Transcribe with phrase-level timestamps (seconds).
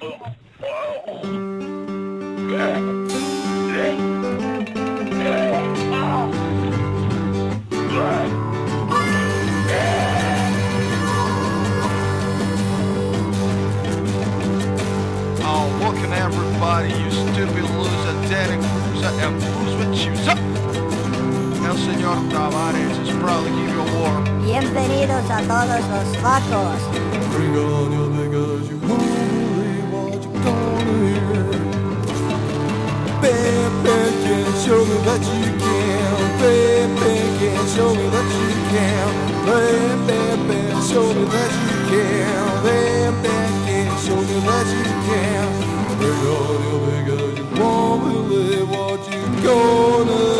[0.00, 0.06] Oh,
[15.80, 20.14] welcome everybody, you stupid loser, Danny Cruiser, and who's with you?
[20.22, 20.30] So,
[21.66, 24.14] El Señor Tavares is proud to give you a war.
[24.44, 26.98] Bienvenidos a todos los vacos.
[33.22, 36.16] Bam, can show me that you can.
[36.40, 36.96] Bam,
[37.38, 39.08] can show me that you can.
[39.46, 40.08] Bam,
[40.88, 42.64] show me that you can.
[42.64, 43.14] Bam,
[43.66, 45.48] can show me that you can.
[46.00, 46.38] You
[48.66, 50.37] what you're gonna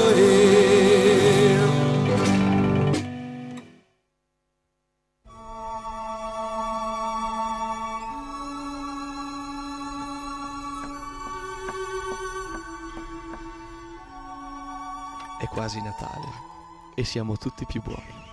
[16.99, 18.28] e siamo tutti più buoni.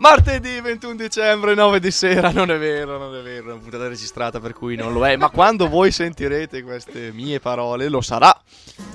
[0.00, 3.88] Martedì 21 dicembre, 9 di sera, non è vero, non è vero, è una puntata
[3.88, 8.32] registrata per cui non lo è, ma quando voi sentirete queste mie parole lo sarà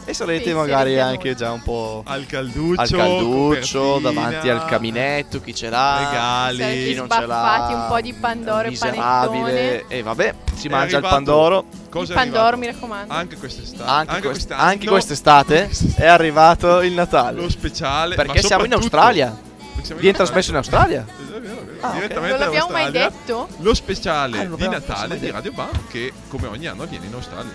[0.05, 5.53] e sarete magari anche già un po' Al calduccio, al calduccio, davanti al caminetto, chi
[5.53, 6.85] ce l'ha, Regali.
[6.85, 9.41] Chi non ce l'ha, un po' di pandoro e miserabile.
[9.41, 9.87] panettone.
[9.89, 11.65] E vabbè, si È mangia il pandoro.
[11.89, 12.57] Cosa Il pandoro, arrivato?
[12.59, 13.13] mi raccomando.
[13.13, 13.89] Anche quest'estate.
[13.89, 14.61] Anche, quest- quest'anno.
[14.61, 17.41] anche quest'estate è arrivato il Natale.
[17.41, 18.15] Lo speciale.
[18.15, 19.51] Perché ma siamo in Australia.
[19.95, 21.05] Viene trasmesso in Australia.
[21.07, 21.71] È vero, è vero.
[21.81, 21.93] Ah, ok.
[21.95, 23.47] Direttamente non l'abbiamo mai detto?
[23.59, 25.29] Lo speciale Ah, di Natale di.
[25.31, 27.51] Radio Bam che come ogni anno avviene in Australia.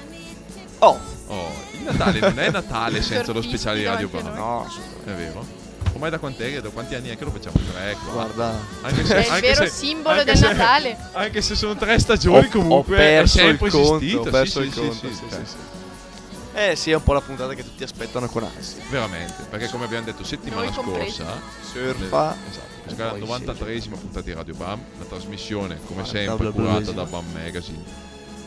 [0.80, 4.34] Oh, Oh, il Natale non è Natale senza lo speciale di Radio Bam.
[4.34, 4.66] no.
[5.04, 5.44] È vero?
[5.92, 6.60] Ormai da quant'è?
[6.60, 7.56] Da quanti anni è che lo facciamo?
[7.72, 8.12] Tre, quattro.
[8.12, 8.58] guarda.
[8.82, 10.96] Anche È il anche vero se- simbolo del se- Natale.
[11.12, 14.20] Anche se sono tre stagioni Ho- comunque ho perso è sempre il conto, esistito.
[14.20, 15.44] ho perso sì, il sì, conto, sì, sì, sì, sì.
[15.44, 15.56] sì.
[16.60, 18.82] Eh sì, è un po' la puntata che tutti aspettano con ansia.
[18.90, 22.36] Veramente, perché come abbiamo detto settimana Noi scorsa, Surfa.
[22.50, 26.50] esatto, questa è la poi 93esima puntata di Radio Bam, una trasmissione come Guarda, sempre
[26.50, 27.84] curata da Bam Magazine,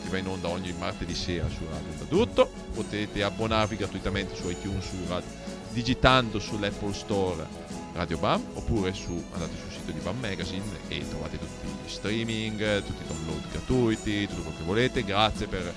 [0.02, 2.50] che va in onda ogni martedì sera su Radio Tutto.
[2.74, 5.30] Potete abbonarvi gratuitamente su iTunes, su Radio,
[5.70, 7.46] digitando sull'Apple Store
[7.94, 12.82] Radio Bam, oppure su, andate sul sito di Bam Magazine e trovate tutti gli streaming,
[12.84, 15.02] tutti i download gratuiti, tutto quello che volete.
[15.02, 15.72] Grazie per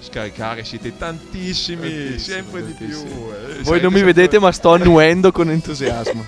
[0.00, 2.88] scaricare, siete tantissimi, Tantissimi, sempre di più.
[2.88, 3.30] tantissimi.
[3.58, 3.62] eh.
[3.62, 6.24] Voi non mi vedete, ma sto annuendo con entusiasmo.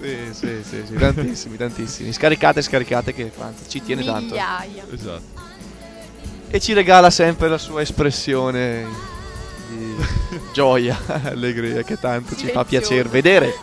[0.00, 2.12] sì, sì, sì, sì, tantissimi, tantissimi.
[2.12, 4.34] Scaricate, scaricate, che Franz ci tiene tanto.
[4.34, 4.84] Migliaia.
[4.92, 5.48] Esatto.
[6.52, 8.84] E ci regala sempre la sua espressione
[9.68, 9.94] di
[10.52, 13.54] gioia, allegria, che tanto ci fa piacere vedere.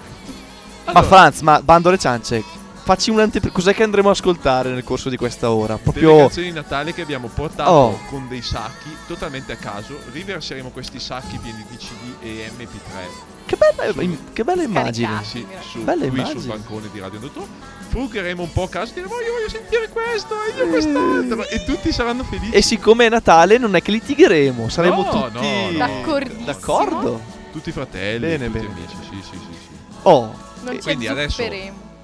[0.85, 1.05] Ma Allora.
[1.07, 2.41] Franz, ma bando alle ciance,
[2.87, 5.73] facci un antip- Cos'è che andremo a ascoltare nel corso di questa ora?
[5.73, 6.17] Delle Proprio...
[6.17, 7.99] canzoni di Natale che abbiamo portato Oh.
[8.09, 9.99] con dei sacchi totalmente a caso.
[10.13, 15.19] Riverseremo questi sacchi pieni di CD e MP3 Che bella, im- che bella immagine.
[15.23, 16.39] Sì, su, Bella qui immagine.
[16.39, 17.45] sul bancone di Radio Dottor.
[17.89, 21.63] Frugheremo un po' a caso e diremo io voglio sentire questo e io quest'altro e
[21.65, 22.51] tutti saranno felici.
[22.51, 27.21] E siccome è Natale non è che litigheremo, saremo No, tutti no, d'accordo.
[27.51, 28.71] Tutti fratelli, Bene, tutti bene.
[28.73, 28.95] amici.
[29.09, 29.67] Sì, sì, sì, sì.
[30.03, 31.41] Oh, Non E ci quindi adesso-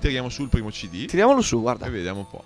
[0.04, 1.86] Tiriamo sul primo CD tiriamolo su, guarda.
[1.86, 2.44] e vediamo un po'.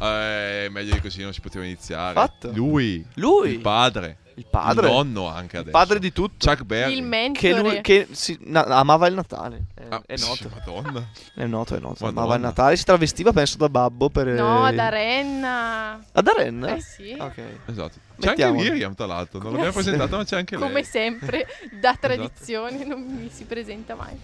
[0.00, 2.14] Eh, meglio di così non si poteva iniziare.
[2.14, 2.50] Fatto.
[2.54, 5.76] Lui, Lui, il padre, il padre, il nonno anche il adesso.
[5.76, 6.92] padre di tutto, Chuck Berry.
[6.94, 7.60] Il che, mentore.
[7.60, 9.66] lui, che si- na- amava il Natale.
[9.74, 11.08] È, Ah, è sì, noto, Madonna.
[11.34, 11.96] è noto, è noto.
[12.04, 12.20] Madonna.
[12.20, 14.26] Amava il Natale, si travestiva, penso, da babbo per...
[14.28, 16.00] No, eh, da Renna.
[16.10, 16.74] Ad Arenna?
[16.74, 17.14] Eh sì.
[17.18, 17.38] Ok.
[17.66, 17.98] Esatto.
[18.18, 18.62] C'è anche Mettiamolo.
[18.62, 19.38] Miriam, tra l'altro.
[19.40, 20.66] Non l'abbiamo se- presentato, ma c'è anche lei.
[20.68, 21.46] Come sempre,
[21.80, 21.98] da Esatto.
[22.06, 24.18] tradizione, non mi si presenta mai.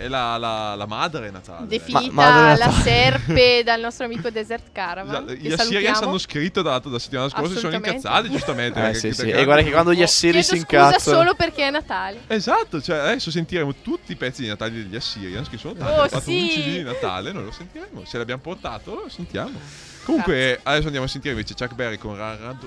[0.00, 1.66] È la, la, la madre Natale.
[1.66, 2.82] Definita Ma- Madre la Natale.
[2.82, 5.14] serpe dal nostro amico Desert Caravan.
[5.14, 5.98] Esatto, che Gli salutiamo.
[5.98, 8.88] hanno scritto tra l'altro da settimana scorsa si sono incazzati giustamente.
[8.88, 9.28] Eh sì, sì.
[9.28, 11.16] E guarda che quando gli assiri si incazzano...
[11.18, 12.20] solo perché è Natale.
[12.28, 15.92] Esatto, cioè adesso sentiremo tutti i pezzi di Natale degli Assirians che sono tanti.
[15.92, 16.40] Oh, fatto sì.
[16.40, 18.04] un CD di Natale, noi lo sentiremo.
[18.06, 19.60] Se l'abbiamo portato, lo sentiamo.
[20.04, 22.18] Comunque, adesso andiamo a sentire invece Chuck Berry con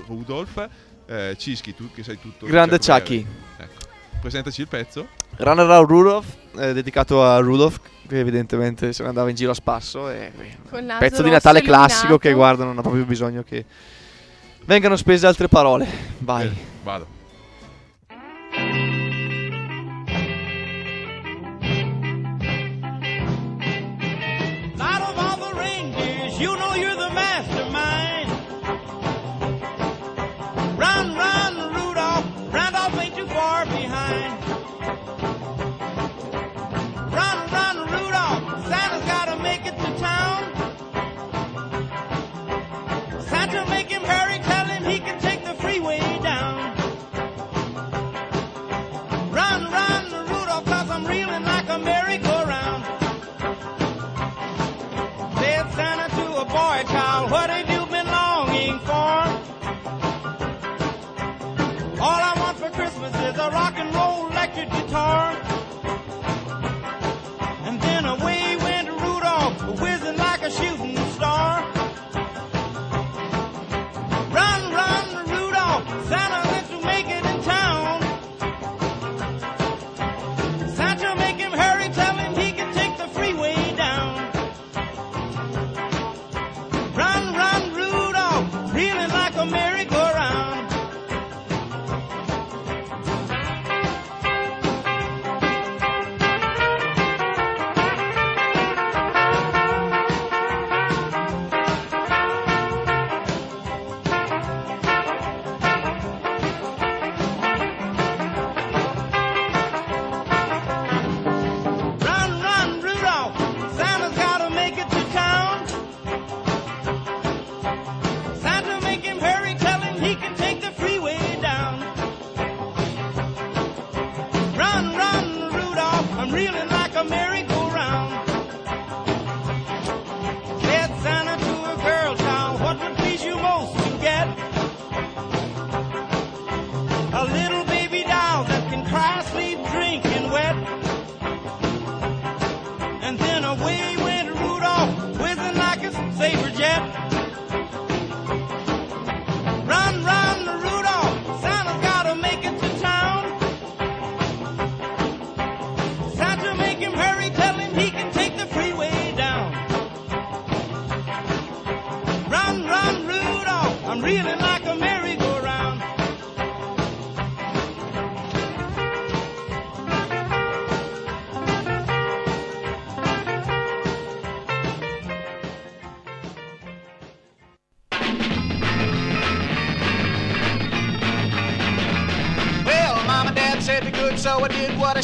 [0.06, 0.68] Rudolph.
[1.06, 2.46] Eh, Cischi, tu che sai tutto.
[2.46, 3.22] Grande Chuck Chucky.
[3.22, 3.53] Berry.
[4.24, 5.06] Presentaci il pezzo.
[5.36, 7.78] Runner Around Rudolph, eh, dedicato a Rudolph,
[8.08, 10.08] che evidentemente se ne andava in giro a spasso.
[10.08, 10.32] E,
[10.70, 12.18] Col naso pezzo di Natale classico illuminato.
[12.20, 13.66] che guarda, non ha proprio bisogno che
[14.64, 15.86] vengano spese altre parole.
[16.20, 16.44] Vai.
[16.48, 17.06] Bene, vado.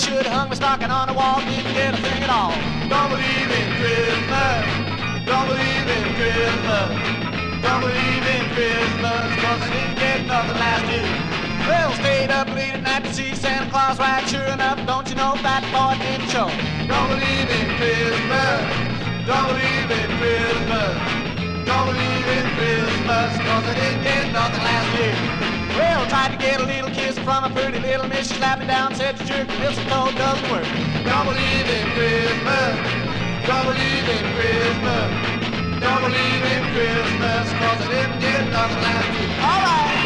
[0.00, 0.32] I did what should.
[0.32, 2.52] Hung my stocking on the wall, didn't get a thing at all.
[2.88, 4.64] Don't believe in Christmas.
[5.26, 6.91] Don't believe in Christmas.
[7.61, 11.11] Don't believe in Christmas, cause I didn't get nothing last year.
[11.69, 14.26] Well, stayed up late at night to see Santa Claus ride.
[14.29, 16.49] Sure enough, don't you know that boy didn't show.
[16.88, 18.61] Don't believe in Christmas.
[19.26, 21.19] Don't believe in Christmas.
[21.70, 25.14] Don't believe in Christmas, cause I didn't get nothing last year.
[25.78, 28.26] Well, tried to get a little kiss from a pretty little miss.
[28.26, 30.67] She slapped me down, said to jerk, This mistletoe doesn't work.
[31.06, 32.75] Don't believe in Christmas.
[33.46, 35.08] Don't believe in Christmas.
[35.78, 39.31] Don't believe in Christmas, cause I didn't get nothing last year.
[39.38, 40.00] All right.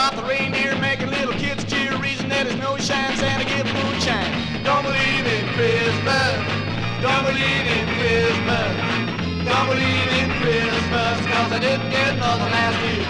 [0.00, 1.92] Rudolph the reindeer making little kids cheer.
[1.98, 4.32] Reason that his nose shines, Santa give moonshine.
[4.64, 6.40] Don't believe in Christmas.
[7.04, 8.72] Don't believe in Christmas.
[9.44, 13.04] Don't believe in Christmas, cause I didn't get nothing last year.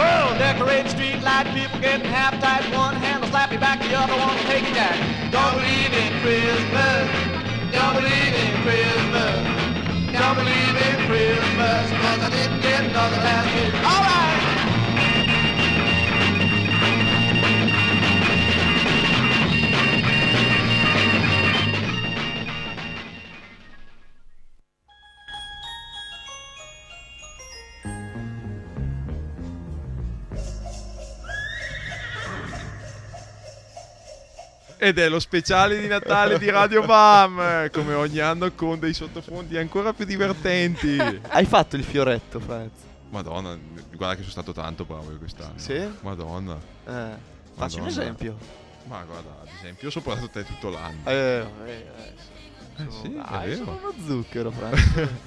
[0.00, 2.64] Well, decorate street light, people getting half tight.
[2.72, 4.96] One hand will slap you back, the other one will take you down.
[5.28, 7.04] Don't believe in Christmas.
[7.68, 9.36] Don't believe in Christmas.
[10.16, 13.76] Don't believe in Christmas, cause I didn't get nothing last year.
[13.84, 14.00] All
[34.82, 39.58] Ed è lo speciale di Natale di Radio Bam, come ogni anno con dei sottofondi
[39.58, 40.96] ancora più divertenti.
[41.28, 42.70] Hai fatto il fioretto, Franz?
[43.10, 43.58] Madonna,
[43.94, 45.52] guarda che sono stato tanto bravo io quest'anno.
[45.56, 45.86] Sì?
[46.00, 46.56] Madonna.
[46.86, 47.10] Eh,
[47.56, 48.38] facci un esempio.
[48.84, 51.00] Ma guarda, ad esempio, io ho portato te tutto l'anno.
[51.04, 51.12] Eh,
[51.66, 51.86] eh, eh,
[52.76, 53.64] Eh sono- sì, è dai, vero.
[53.64, 54.80] sono uno zucchero, Franz.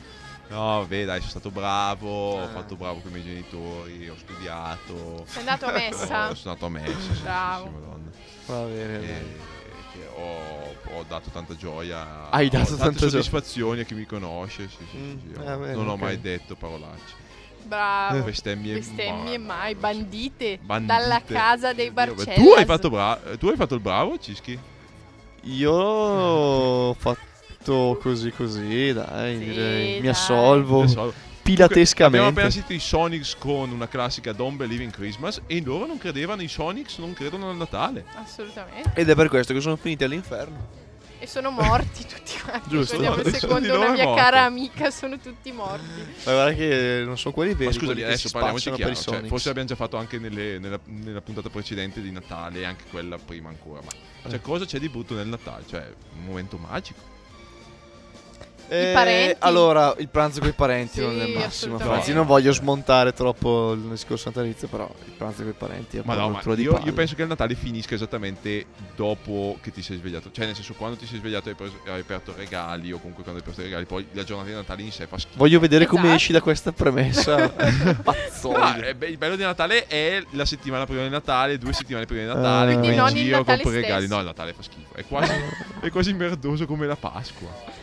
[0.50, 2.08] No, vabbè, dai, sono stato bravo,
[2.40, 2.48] ho Eh.
[2.50, 5.24] fatto bravo con i miei genitori, ho studiato.
[5.28, 6.30] Sei andato a messa?
[6.30, 7.66] Ho- sono andato a messa, sì, Bravo.
[7.66, 8.10] sì, madonna.
[8.46, 9.52] Va bene, E-
[9.94, 12.30] che ho, ho dato tanta gioia.
[12.30, 13.10] Hai ho dato tante tanta gioia.
[13.12, 14.68] soddisfazioni a chi mi conosce.
[14.70, 16.00] Sì, sì, Mm, sì, sì, ho- bene, non ho ok.
[16.00, 17.22] mai detto parolacce.
[17.64, 18.22] Bravo.
[18.24, 20.94] Bestemmie, Bestemmie ma- mai, bandite, Bandite.
[20.94, 22.36] dalla casa dei Barcellas.
[22.36, 24.60] Tu hai fatto, bra- tu hai fatto il bravo, Cischi?
[25.44, 27.22] Io ho fatto
[27.72, 30.01] così così, dai, Sì, direi.
[30.01, 31.13] Mi assolvo Adesso-
[31.46, 32.27] Abbiamo pilatescamente.
[32.29, 36.41] appena sentito i Sonics con una classica Don't Believe in Christmas e loro non credevano,
[36.41, 38.05] i Sonics non credono al Natale.
[38.15, 38.91] Assolutamente.
[38.96, 40.82] Ed è per questo che sono finiti all'inferno.
[41.20, 42.70] E sono morti tutti quanti.
[42.70, 42.98] Giusto.
[43.00, 44.22] Nessuno secondo una mia morto.
[44.22, 45.86] cara amica, sono tutti morti.
[46.25, 47.65] Ma guarda che non sono quelli veri.
[47.65, 48.91] Ma scusami, adesso parliamoci chiaro.
[48.91, 49.27] i cioè, Sonics.
[49.27, 53.17] forse l'abbiamo già fatto anche nelle- nella, nella puntata precedente di Natale e anche quella
[53.17, 53.82] prima ancora.
[53.84, 55.63] Ma cioè, cosa c'è di brutto nel Natale?
[55.67, 57.12] Cioè, un momento magico.
[58.74, 59.36] Eh, parenti.
[59.39, 61.77] Allora, il pranzo con i parenti Sì, non è il massimo.
[61.77, 66.00] Anzi, non voglio smontare troppo il discorso natalizio, però il pranzo con i parenti è
[66.00, 68.65] un Ma po' no, ma di io, io penso che il Natale finisca esattamente
[68.96, 70.30] dopo che ti sei svegliato.
[70.32, 73.42] Cioè, nel senso, quando ti sei svegliato hai, preso- hai aperto regali, o comunque quando
[73.42, 75.38] hai aperto i regali, poi la giornata di Natale in sé fa schifo.
[75.38, 76.15] Voglio vedere come Esatto.
[76.18, 77.51] esci da questa premessa.
[77.84, 78.96] No, Pazzoide.
[79.00, 82.27] eh, il bello di Natale è la settimana prima di Natale, due settimane prima di
[82.27, 84.08] Natale, Quindi vai in giro, Natale compri regali.
[84.08, 84.96] No, il Natale fa schifo.
[84.96, 85.32] È quasi,
[85.82, 87.82] è quasi merdoso come la Pasqua.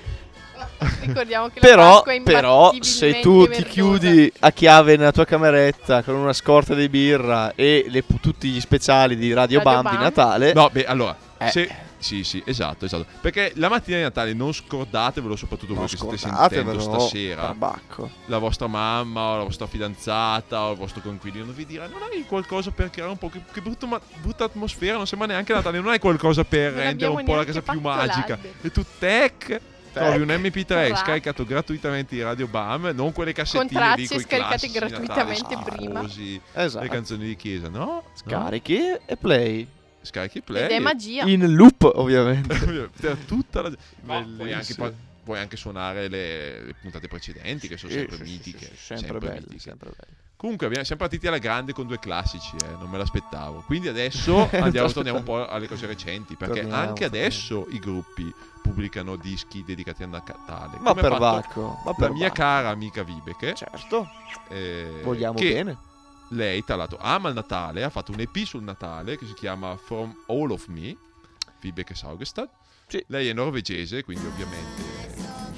[1.02, 5.25] Ricordiamo che la Però, Pasqua è però, se tu ti chiudi a chiave nella tua
[5.25, 9.90] cameretta con una scorta di birra e le- tutti gli speciali di Radio, Radio Bam
[9.90, 10.02] di Bam.
[10.04, 11.50] Natale, No, beh, allora, Eh.
[11.50, 11.88] se...
[12.00, 13.04] Sì, sì, esatto, esatto.
[13.20, 17.42] Perché la mattina di Natale non scordatevelo, soprattutto non voi che state sentendo stasera.
[17.42, 18.08] tabacco.
[18.26, 22.25] La vostra mamma o la vostra fidanzata o il vostro coinquilino vi dirà non hai
[22.26, 25.78] qualcosa per creare un po' che, che brutto ma- brutta atmosfera, non sembra neanche Natale,
[25.78, 28.38] non hai qualcosa per Non rendere un po' la casa più magica.
[28.62, 29.60] E tu tech
[29.92, 30.97] trovi un MP3 Track.
[30.99, 35.54] scaricato gratuitamente di Radio Bam, non quelle cassettine Con tracce lì coi scaricate classici gratuitamente
[35.54, 36.00] Natali prima.
[36.09, 36.85] schifosi, Esatto.
[36.85, 37.78] le canzoni di chiesa, no?
[37.85, 38.04] No?
[38.26, 39.66] Carichi e play.
[40.02, 40.64] Scarichi play.
[40.64, 41.25] Ed è e- magia.
[41.25, 42.56] In loop, ovviamente.
[43.00, 43.70] per tutta la
[44.04, 44.54] puoi Bellissimo.
[44.54, 44.92] anche, pa-
[45.23, 48.76] puoi anche suonare le, le puntate precedenti che sono Sì, sempre sì, sì, mitiche sì,
[48.76, 49.59] sì, sempre belli, mitiche.
[49.59, 50.16] sempre belli.
[50.40, 54.49] Comunque abbiamo, siamo partiti alla grande con due classici eh, non me l'aspettavo quindi adesso
[54.56, 57.25] andiamo torniamo un po' alle cose recenti perché Torniamo, anche torniamo.
[57.26, 62.28] adesso i gruppi pubblicano dischi dedicati a Natale Ma per Vacco, ma la per mia
[62.28, 62.35] Vacco.
[62.40, 64.09] cara amica Vibeke Certo,
[64.49, 65.76] eh, vogliamo bene.
[66.30, 69.76] lei tra l'altro ama il Natale ha fatto un EP sul Natale che si chiama
[69.76, 70.97] From All of Me
[71.61, 72.49] Vibeke Saugestad
[72.87, 73.04] Sì.
[73.09, 75.00] lei è norvegese quindi ovviamente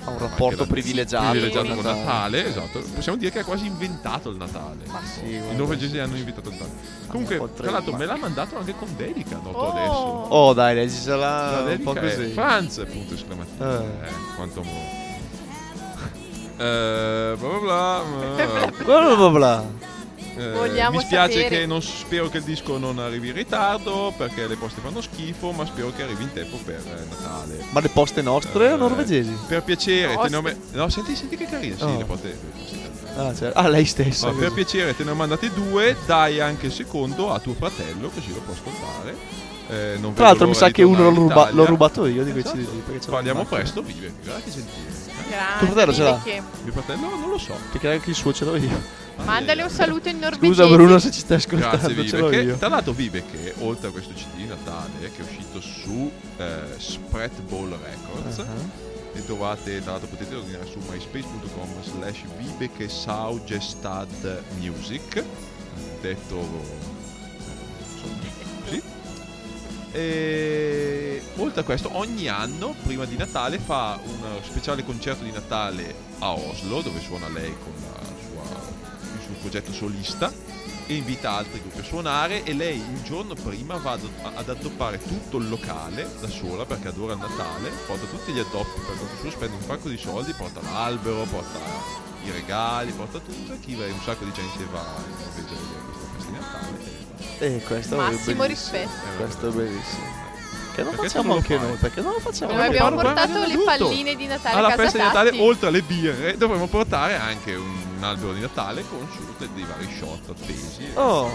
[0.04, 1.30] Ha un rapporto privilegiato.
[1.30, 2.02] privilegiato con con Natale.
[2.04, 6.16] Natale esatto possiamo dire che ha quasi inventato il Natale Ma sì, i norvegesi hanno
[6.16, 6.72] inventato il Natale
[7.06, 9.70] comunque tra l'altro me l'ha mandato anche con dedica noto Oh.
[9.70, 9.92] adesso
[10.34, 12.32] Oh, dai, la leggisela un po' così.
[12.32, 13.76] Franz punto esclamativo Eh.
[14.06, 15.00] eh, quanto amore
[16.58, 18.02] eh, bla bla, bla.
[18.84, 19.64] Bla bla bla.
[20.34, 21.48] Eh, mi spiace sapere.
[21.48, 25.52] che non spero che il disco non arrivi in ritardo perché le poste fanno schifo,
[25.52, 27.64] ma spero che arrivi in tempo per eh, Natale.
[27.70, 29.36] Ma le poste nostre o Eh, norvegesi?
[29.46, 31.76] Per piacere, te ne ho me- No, senti, senti che carino.
[31.76, 31.98] Sì, Oh.
[31.98, 32.28] le poste.
[32.28, 33.28] le poste italiane.
[33.28, 33.58] Ah, certo.
[33.58, 34.26] ah, lei stessa.
[34.28, 34.54] Ma per così.
[34.54, 35.96] piacere, te ne ho mandate due.
[36.06, 39.14] Dai anche il secondo a tuo fratello, così lo può ascoltare.
[39.68, 41.54] Eh, non Tra l'altro mi l'ora sa di che uno l'ho, tornare in ruba- Italia.
[41.60, 42.56] l'ho rubato io di quei Esatto.
[42.58, 42.66] CD.
[42.84, 43.60] perché ce l'ho Parliamo in macchina.
[43.60, 44.12] presto, vive.
[44.24, 45.00] Che gentile.
[45.58, 46.20] Tuo fratello ce l'ha?
[46.24, 47.54] che- Mio fratello non lo so.
[47.70, 49.00] Perché anche il suo ce l'ho io.
[49.24, 50.46] Mandale un saluto in norvegese.
[50.62, 51.94] Scusa Bruno se ci stai ascoltando, Grazie
[52.30, 52.42] Vive.
[52.42, 52.56] io.
[52.56, 56.60] Tra l'altro Vive che oltre a questo CD di Natale che è uscito su eh,
[56.76, 58.46] Spread Ball Records Ah.
[59.14, 65.22] e trovate, tra l'altro potete ordinare su myspace.com slash Vibeke Saugestad Music
[66.00, 66.80] detto
[68.64, 68.82] così
[69.94, 75.94] e oltre a questo ogni anno prima di Natale fa un speciale concerto di Natale
[76.20, 78.00] a Oslo dove suona lei con la
[79.42, 80.32] progetto solista
[80.86, 84.98] e invita altri gruppi a suonare e lei il giorno prima va ad, ad addobbare
[84.98, 89.16] tutto il locale da sola perché adora il Natale, porta tutti gli addobbi per conto
[89.20, 91.58] suo, spende un sacco di soldi, porta l'albero, porta
[92.24, 95.60] i regali, porta tutto e chi va un sacco di gente va in Norvegia a
[95.60, 97.00] vedere questa festa di Natale.
[97.38, 98.46] Eh, questo Massimo è bellissimo.
[98.46, 99.16] rispetto.
[99.16, 100.11] Questo è bellissimo.
[100.74, 101.66] Che non Perché facciamo anche fai?
[101.68, 101.76] noi?
[101.76, 103.64] Perché non lo facciamo Noi anche abbiamo portato le tutto.
[103.64, 108.32] palline di Natale alla festa di Natale, oltre alle birre, dovremmo portare anche un albero
[108.32, 110.90] di Natale con su dei dei vari shot appesi.
[110.94, 111.30] Oh,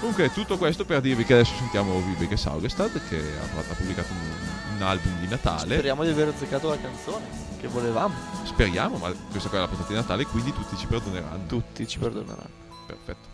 [0.00, 4.82] Comunque, tutto questo per dirvi che adesso sentiamo Vibeke Saugestad che ha, pubblicato un, un
[4.82, 5.74] album di Natale.
[5.74, 7.24] speriamo di aver azzeccato la canzone
[7.60, 8.12] che volevamo.
[8.42, 11.46] Speriamo, ma questa qua è la puntata di Natale, quindi tutti ci perdoneranno.
[11.46, 12.50] Tutti ci perdoneranno.
[12.84, 13.28] Perfetto.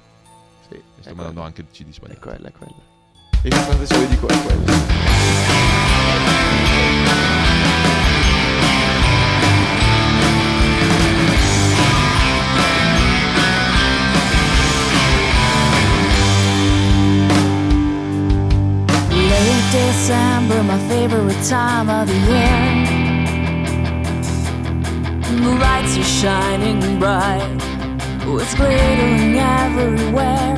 [0.68, 1.46] Sì, Mi è sto mandando quella.
[1.46, 2.20] anche il CD È sbagliato.
[2.20, 2.87] quella, è quella.
[3.44, 3.50] E
[19.70, 22.58] December, my favorite time of the year.
[25.42, 27.60] The lights are shining bright,
[28.26, 30.56] it's glittering everywhere.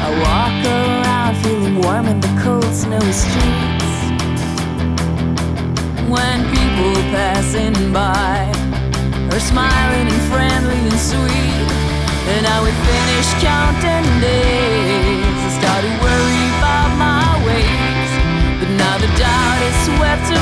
[0.00, 1.17] I walk around
[1.82, 3.92] warm in the cold, snowy streets.
[6.08, 8.48] When people passing by
[9.32, 11.68] are smiling and friendly and sweet.
[12.34, 15.38] And I would finish counting days.
[15.46, 18.10] I started worry about my ways.
[18.60, 20.38] But now the doubt is swept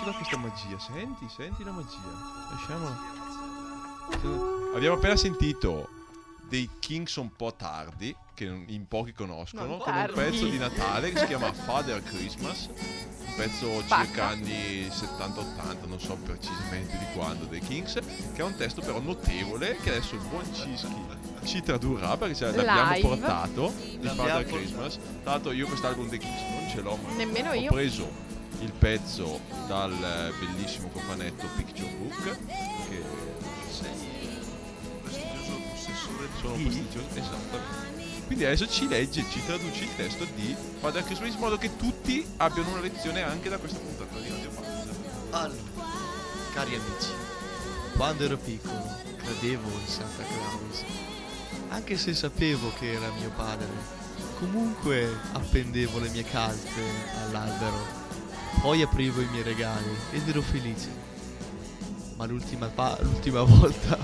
[0.00, 0.78] commosso da questa magia.
[0.78, 1.98] Senti, senti la magia.
[2.50, 2.98] Lasciamola.
[4.74, 5.88] Abbiamo appena sentito
[6.48, 11.18] dei Kings un po' tardi, che in pochi conoscono, con un pezzo di Natale che
[11.20, 12.68] si chiama Father Christmas.
[12.68, 14.26] Un pezzo circa Spacca.
[14.28, 17.98] anni 70-80, non so precisamente di quando, dei Kings,
[18.34, 22.50] che ha un testo però notevole che adesso il buon Cischi ci tradurrà perché ce
[22.50, 23.00] l'abbiamo Live.
[23.06, 24.98] portato il Father Christmas.
[25.22, 27.70] Tra l'altro io quest'album dei Kings non ce l'ho, ma Nemmeno ho io.
[27.70, 28.28] preso
[28.60, 32.22] il pezzo dal eh, bellissimo cofanetto Picture Book
[32.88, 33.02] che
[33.70, 33.90] sei
[35.02, 37.90] prestigioso possessore sono prestigioso esattamente
[38.26, 42.24] quindi adesso ci legge ci traduce il testo di Father Christmas in modo che tutti
[42.36, 44.86] abbiano una lezione anche da questa puntata di Radio Pazza
[45.30, 45.62] Allora,
[46.52, 47.10] cari amici,
[47.96, 48.82] quando ero piccolo
[49.16, 50.84] credevo in Santa Claus,
[51.68, 53.98] anche se sapevo che era mio padre.
[54.38, 56.80] Comunque appendevo le mie calze
[57.24, 57.99] all'albero,
[58.60, 60.88] poi aprivo i miei regali ed ero felice.
[62.16, 63.98] Ma l'ultima, pa- l'ultima volta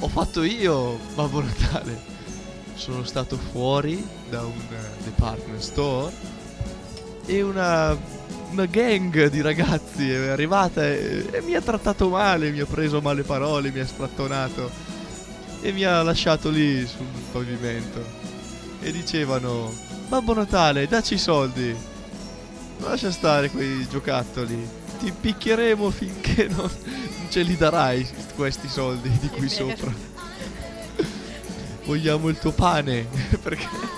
[0.00, 2.14] ho fatto io Babbo Natale.
[2.74, 4.52] Sono stato fuori da un
[5.04, 6.12] department store
[7.24, 7.96] e una,
[8.50, 13.00] una gang di ragazzi è arrivata e, e mi ha trattato male, mi ha preso
[13.00, 14.70] male parole, mi ha strattonato
[15.62, 18.04] e mi ha lasciato lì sul pavimento.
[18.80, 19.72] E dicevano,
[20.08, 21.74] Babbo Natale, dacci i soldi.
[22.78, 24.68] Lascia stare quei giocattoli.
[24.98, 26.70] Ti picchieremo finché non,
[27.28, 29.92] ce li darai questi soldi di qui sopra.
[31.84, 33.06] Vogliamo il tuo pane.
[33.42, 33.94] Perché...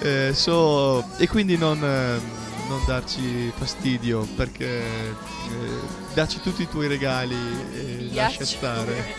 [0.00, 2.20] Eh, so, e quindi non, eh,
[2.68, 5.80] non darci fastidio perché eh,
[6.12, 7.34] dacci tutti i tuoi regali
[7.72, 9.14] e lascia stare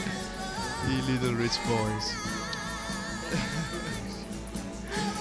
[0.87, 2.13] i Little Rich Boys.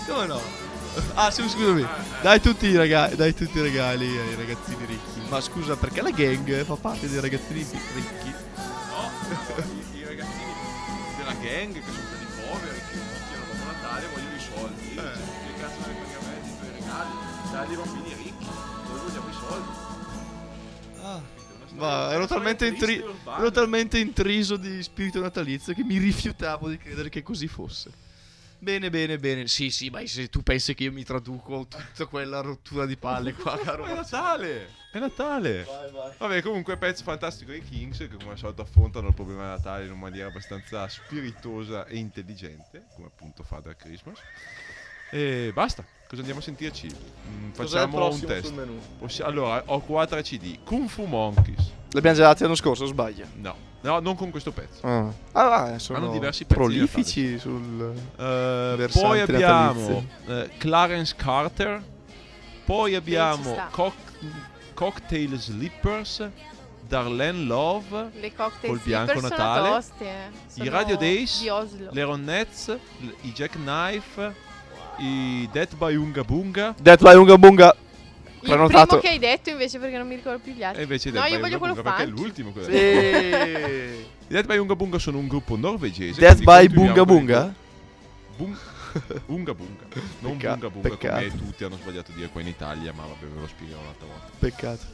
[0.06, 0.63] Come no?
[1.14, 1.86] Ah, sì, scusami.
[2.22, 5.20] Dai tutti, i rega- dai tutti i regali ai ragazzini ricchi.
[5.28, 7.60] Ma scusa, perché la gang fa parte dei ragazzini
[7.94, 8.32] ricchi?
[8.94, 9.10] no
[9.92, 10.52] i, i ragazzini
[11.16, 14.94] della gang che sono stati poveri che picchiano Babbo Natale vogliono i soldi Eh.
[14.94, 17.10] Cioè, che cazzo ne frega me di tuoi regali
[17.50, 18.46] dai ai bambini ricchi
[18.88, 19.68] noi vogliamo i soldi
[21.02, 21.20] Ah.
[21.76, 23.02] Ma ero talmente, intri-
[23.36, 27.90] ero talmente intriso di spirito natalizio che mi rifiutavo di credere che così fosse.
[28.64, 29.46] Bene, bene, bene.
[29.46, 33.34] Sì, sì, ma se tu pensi che io mi traduco tutta quella rottura di palle
[33.34, 33.84] qua, caro.
[33.84, 35.66] è Natale è Natale
[36.16, 39.84] Vabbè, comunque pezzo fantastico dei Kings che come al solito affrontano il problema di Natale
[39.84, 44.18] in una maniera abbastanza spiritosa e intelligente, come appunto Father Christmas.
[45.10, 46.88] E basta, cosa andiamo a sentirci?
[46.88, 48.52] Mm, facciamo un test.
[48.98, 50.58] Possi- allora, ho qua tre CD.
[50.64, 51.72] Kung Fu Monkeys.
[51.90, 53.26] L'abbiamo già dati l'anno scorso, sbaglio?
[53.34, 54.84] No, no, non con questo pezzo.
[54.86, 57.92] Ah, ah sono Hanno diversi pezzi prolifici sul...
[58.16, 61.82] Eh, Versante poi abbiamo eh, Clarence Carter.
[62.64, 63.56] Poi abbiamo.
[63.70, 64.18] Cock-
[64.74, 66.28] Cocktail Slippers.
[66.86, 68.10] Darlene Love.
[68.20, 69.60] Le cocktail Col bianco Natale.
[69.60, 70.04] sono toste.
[70.04, 70.64] eh.
[70.64, 71.40] I Radio Days.
[71.40, 71.88] Di Oslo.
[71.92, 72.68] Le Ronettes.
[73.00, 74.34] l- I Jackknife.
[74.98, 76.74] I Death by Unga Bunga.
[76.80, 77.76] Death by Unga Bunga.
[78.40, 78.86] Il prenotato.
[78.98, 80.80] primo che hai detto invece perché non mi ricordo più gli altri.
[80.80, 82.50] E invece no, Death io by voglio Unga quello Bunga perché è l'ultimo.
[82.50, 82.68] quello.
[82.68, 82.76] Sì.
[84.24, 86.20] I Death by Unga Bunga sono un gruppo norvegese.
[86.20, 87.54] Death by Bunga Bunga?
[88.36, 88.56] Bung-
[89.26, 89.84] Unga Bunga.
[90.20, 91.14] Non Pecca- Bunga Bunga peccato.
[91.28, 94.06] come tutti hanno sbagliato a dire qua in Italia, ma vabbè ve lo spiegherò un'altra
[94.06, 94.26] volta.
[94.38, 94.93] Peccato.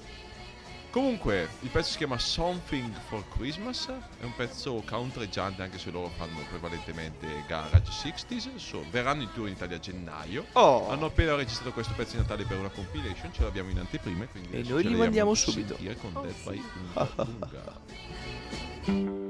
[0.90, 3.86] Comunque, il pezzo si chiama Something for Christmas.
[4.18, 8.56] È un pezzo countreggiante, anche se loro fanno prevalentemente garage 60s.
[8.56, 10.46] So- verranno in tour in Italia a gennaio.
[10.54, 10.90] Oh.
[10.90, 14.26] Hanno appena registrato questo pezzo di Natale per una compilation, ce l'abbiamo in anteprima.
[14.26, 15.76] Quindi E noi li mandiamo subito.
[16.00, 16.62] Con Oh, Death by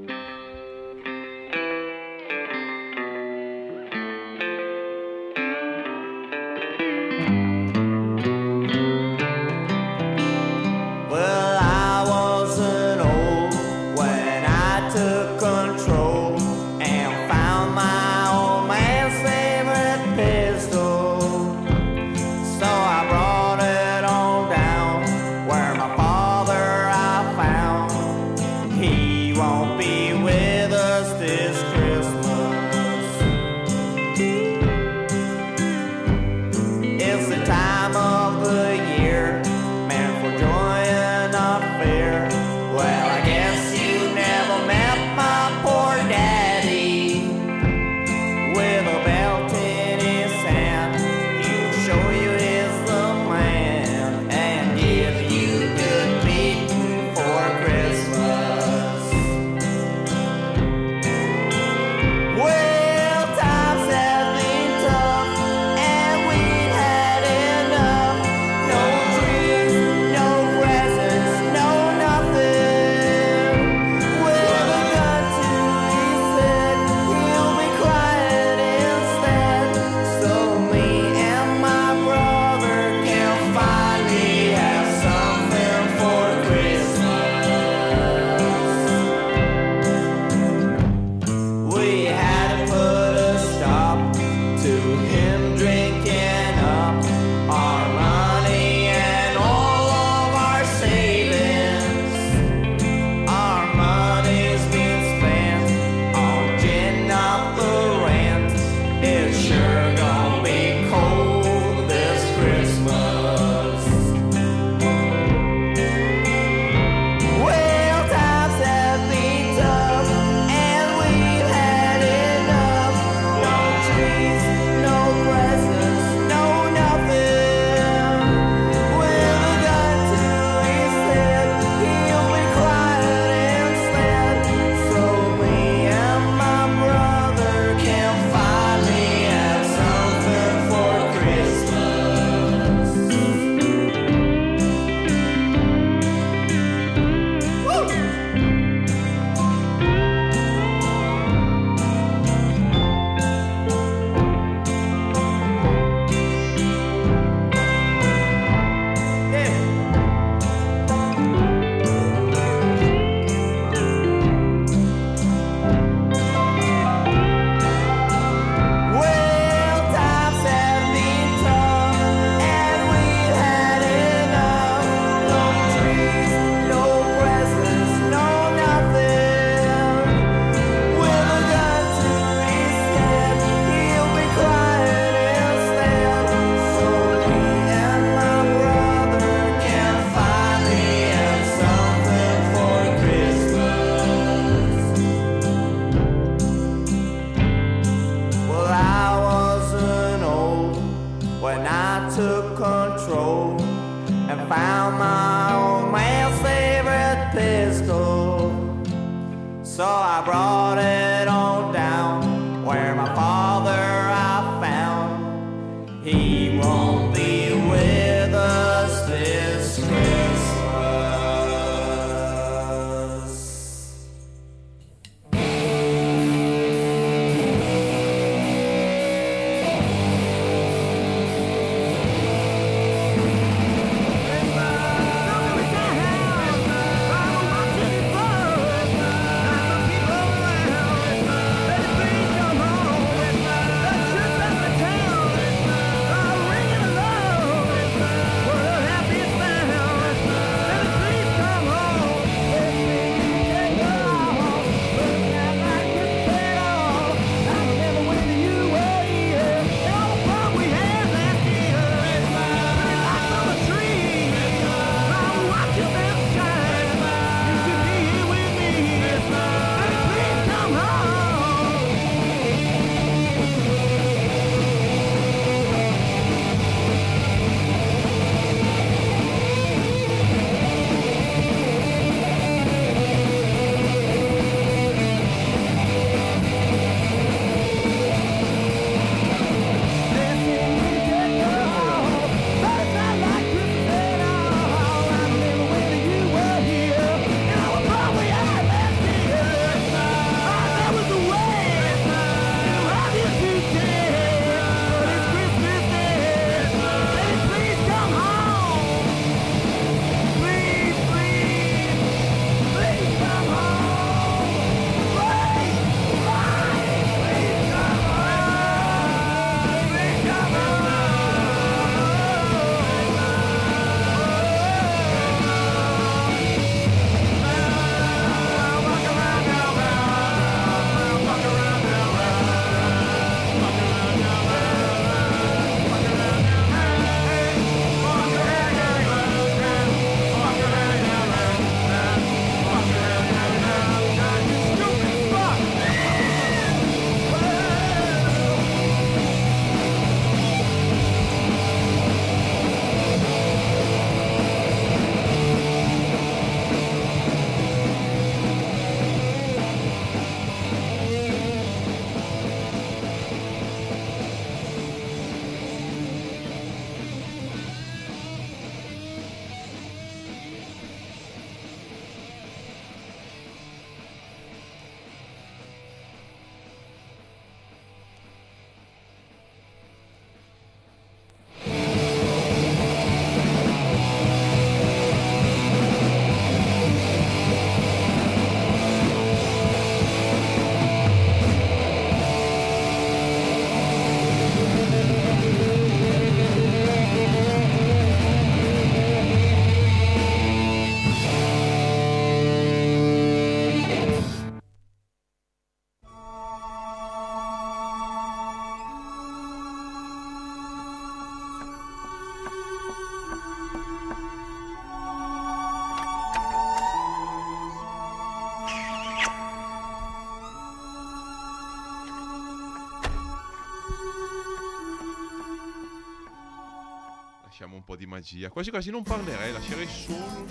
[428.05, 428.49] magia.
[428.49, 430.45] Quasi quasi non parlerei, lascerei solo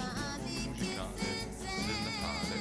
[0.46, 2.58] il musicale del Natale.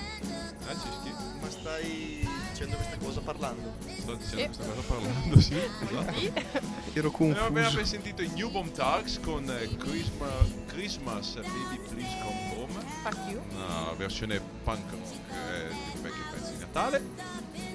[0.69, 1.37] Eh?
[1.41, 3.73] Ma stai dicendo questa cosa parlando?
[3.99, 4.45] Sto dicendo Sì.
[4.45, 5.53] questa cosa parlando, sì.
[5.57, 6.67] Esatto.
[6.93, 7.85] Ero Abbiamo appena confuso.
[7.85, 13.41] sentito i New Bomb Tugs con eh, Christmas, Christmas Baby Please Come Home, Fuck you.
[13.51, 17.01] una versione punk rock eh, di un vecchio pezzo di Natale.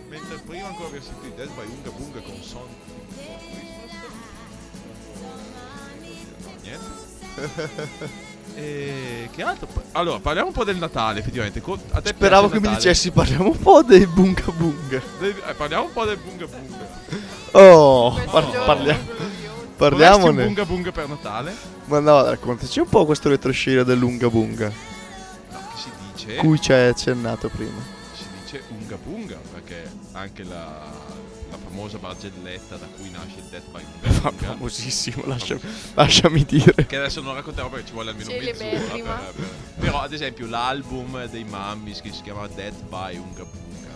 [0.08, 3.63] Mentre prima ancora abbiamo sentito i Dead by Unga Bunga con Something
[8.56, 9.66] E che altro?
[9.92, 11.60] Allora, parliamo un po' del Natale, effettivamente.
[11.60, 15.02] Co- A te Speravo che mi dicessi parliamo un po' dei bunga bunga.
[15.18, 16.88] Del- eh, parliamo un po' del Bunga Bunga.
[17.52, 19.32] Oh, par- giorno parlia- glorioso.
[19.32, 20.44] Vorresti un parliamone.
[20.44, 21.56] Bunga Bunga per Natale?
[21.86, 24.68] Ma no, raccontaci un po' questo retroscena dell'unga bunga,
[25.50, 26.36] No, che si dice...
[26.36, 27.80] cui ci hai accennato prima.
[28.14, 30.80] si dice Unga Bunga perché anche la,
[31.54, 35.58] la famosa barzelletta da cui nasce il Death by Bunga famosissimo, lascia-
[35.94, 36.86] lasciami dire.
[36.86, 39.14] che adesso non raccontiamo perché ci vuole almeno mezz'ora Celeberrima.
[39.14, 43.92] per, per- però ad esempio l'album dei Mammis che si chiama Death by Unga Bunga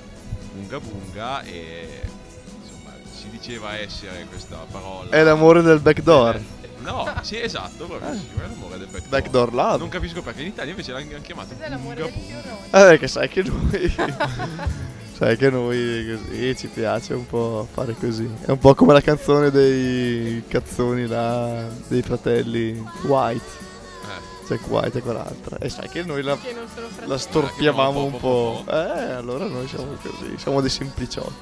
[0.57, 2.01] Unga Bunga e
[2.63, 6.35] insomma si diceva essere questa parola È l'amore del backdoor.
[6.37, 9.79] Eh, no sì esatto bravissimo è l'amore del backdoor Backdoor love.
[9.79, 12.93] non capisco perché in Italia invece l'hanno chiamato Cos'è l'amore del fiorone?
[12.95, 13.95] Eh, che sai che noi.
[15.19, 18.31] sai che noi così ci piace un po' fare così.
[18.45, 23.43] È un po' come la canzone dei cazzoni là, dei fratelli White.
[24.05, 25.59] eh, Jack White e quell'altra.
[25.59, 26.55] E sai che noi la, Che
[27.07, 28.65] la storpiavamo un po'.
[28.69, 28.73] Eh,
[29.13, 30.35] allora noi siamo così.
[30.37, 31.33] Siamo dei sempliciotti.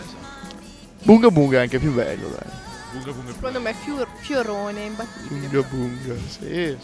[0.00, 0.54] esatto
[1.02, 2.62] Bunga Bunga è anche più bello, dai.
[2.92, 5.48] Bunga Bunga Secondo me fior- fiorone imbattibile.
[5.48, 6.76] Bunga Bunga, sì.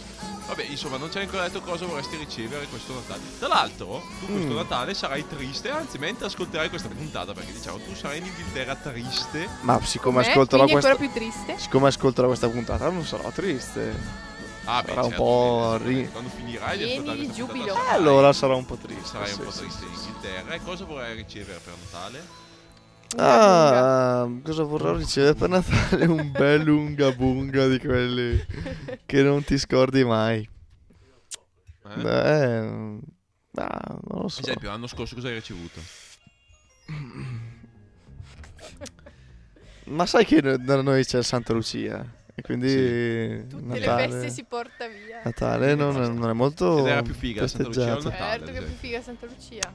[0.51, 3.21] Vabbè, insomma, non ci hai ancora detto cosa vorresti ricevere questo Natale.
[3.39, 4.55] Tra l'altro, tu questo Mm.
[4.57, 9.47] Natale sarai triste, anzi, mentre ascolterai questa puntata, perché diciamo, tu sarai in Inghilterra triste.
[9.61, 10.29] Ma siccome Com'è?
[10.29, 10.89] ascolterò questa.
[10.89, 11.57] ancora più triste.
[11.57, 14.29] Siccome ascolterò questa puntata non sarò triste.
[14.65, 17.63] Ah, beh, Sarà un certo, po' sì, ri- Quando finirai di ascoltare di questa giubilo.
[17.65, 19.07] puntata, Eh, sarai- allora sarò un po' triste.
[19.07, 20.05] Sarai un sì, po' sì, triste in sì.
[20.07, 20.53] Inghilterra.
[20.53, 22.27] E cosa vorrai ricevere per Natale?
[23.17, 26.05] Ah, cosa vorrò ricevere per Natale?
[26.05, 28.43] Un bel lunga bunga di quelli
[29.05, 30.47] che non ti scordi mai.
[31.87, 32.01] Eh?
[32.01, 32.99] Eh,
[33.55, 34.39] ah, non lo so.
[34.39, 35.81] Ad esempio, l'anno scorso cosa hai ricevuto?
[39.85, 44.29] Ma sai che no- da noi c'è Santa Lucia e quindi Tutte Natale, le feste
[44.29, 45.21] si porta via.
[45.23, 48.01] Natale non, è- non è molto Ed era più figa Santa Lucia o.
[48.01, 49.73] Natale, Certo che è più figa Santa Lucia.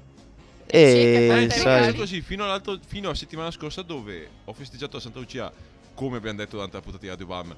[0.66, 1.96] Eh, Sì, che porta sì, i penso regali.
[1.96, 5.52] così, fino, all'altro- fino a settimana scorsa dove ho festeggiato la Santa Lucia,
[5.94, 7.56] come abbiamo detto durante la puntata di Radio Bam,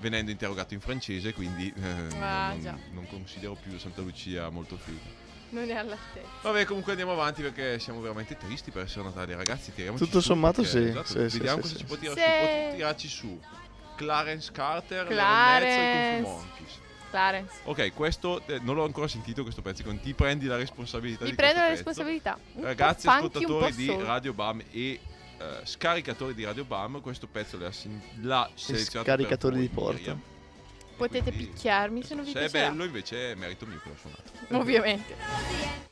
[0.00, 2.76] venendo interrogato in francese, quindi eh, Ah, non, già.
[2.92, 5.26] non considero più Santa Lucia molto figa.
[5.50, 6.26] Non è all'altezza.
[6.42, 9.72] Vabbè, comunque andiamo avanti perché siamo veramente tristi per essere Natale, ragazzi.
[9.72, 11.78] Tiriamoci Tutto su sommato perché- sì, esatto, sì, vediamo sì, cosa sì.
[11.78, 12.02] ci può su.
[12.68, 13.40] Può tirarci su
[13.96, 15.76] Clarence Carter, Clarence.
[15.76, 16.78] Mezzo e Monkeys.
[17.10, 17.52] Clarence.
[17.64, 21.30] Ok, questo eh, non l'ho ancora sentito questo pezzo, con ti prendi la responsabilità Mi
[21.30, 22.02] di prendo la questo pezzo.
[22.02, 22.38] responsabilità.
[22.54, 23.96] Un Ragazzi ascoltatori di.
[24.00, 25.00] Radio Bam e eh,
[25.64, 30.36] scaricatori di Radio Bam, questo pezzo l'ha, sin- l'ha selezionato scaricatori per di porta.
[30.96, 33.96] Potete Quindi, picchiarmi se non vi Se è bello invece è merito mio che l'ho
[33.96, 34.32] suonato.
[34.60, 35.87] Ovviamente.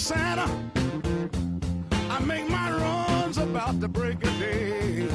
[0.00, 0.48] Santa.
[2.08, 5.06] I make my runs about the break of day.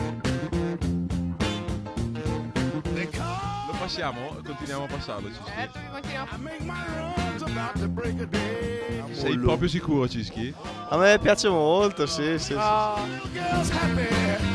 [3.68, 4.38] Lo passiamo?
[4.46, 5.52] Continuiamo a passarlo, Cischi?
[5.56, 6.30] Certo che continuiamo.
[6.32, 9.04] I make my runs about the break of day.
[9.12, 10.54] Sei proprio sicuro, Cischi?
[10.90, 12.40] A me piace molto, sì, sì.
[12.40, 12.54] sì.
[12.54, 14.55] Oh, Little girls happy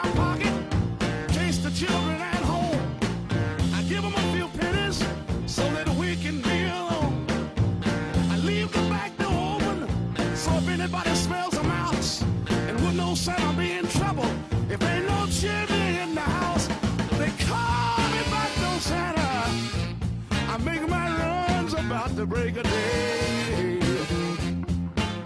[22.31, 23.79] break of day.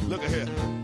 [0.08, 0.75] Look at here.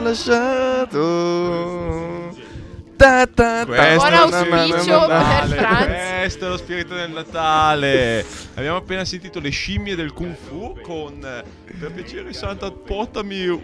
[0.00, 0.98] Lasciato.
[2.96, 5.56] Ta, ta, ta, Questo Buon è lo auspicio spirito del per Natale.
[5.56, 6.18] Franz.
[6.20, 8.26] Questo è lo spirito del Natale.
[8.54, 13.62] Abbiamo appena sentito le scimmie del Kung Fu con Per piacere Santa portami una,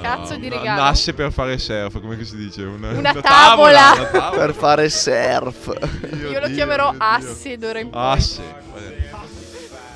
[0.00, 0.80] Cazzo di una- regalo.
[0.82, 2.62] Un asse per fare surf, come si dice?
[2.62, 3.92] Una, Una tavola.
[3.96, 4.30] una tavola.
[4.46, 6.06] Per fare surf.
[6.14, 7.08] Dio, Io lo Dio, chiamerò Dio, Dio.
[7.08, 8.00] asse d'ora in poi.
[8.12, 8.42] Asse.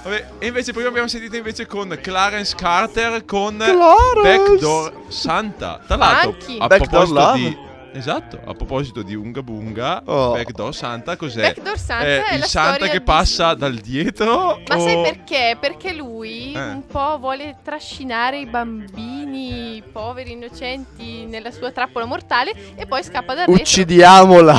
[0.03, 0.27] Vabbè.
[0.39, 4.23] E invece prima abbiamo sentito invece con Clarence Carter con Clarence.
[4.23, 5.81] Backdoor Santa.
[5.87, 6.59] Tra l'altro, Funky.
[6.59, 7.39] a Backdoor proposito Love.
[7.39, 10.31] di Esatto, a proposito di Unga Bunga, Oh.
[10.31, 11.41] Backdoor Santa cos'è?
[11.55, 15.03] Backdoor Santa Eh, è il la Santa che di- passa dal dietro Ma o- sai
[15.03, 15.57] perché?
[15.59, 16.59] Perché lui Eh.
[16.61, 23.35] un po' vuole trascinare i bambini poveri innocenti nella sua trappola mortale e poi scappa
[23.35, 23.55] da retro.
[23.55, 24.57] Uccidiamola.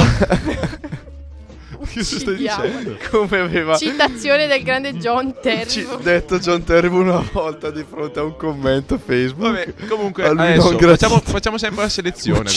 [1.85, 2.63] Che stai Uccidiamo.
[2.65, 2.97] dicendo?
[3.09, 5.87] Come aveva Citazione del grande John ci- Terry.
[6.03, 9.51] detto John Terry una volta di fronte a un commento Facebook.
[9.53, 12.49] Vabbè, comunque A lui adesso non facciamo, facciamo sempre la selezione.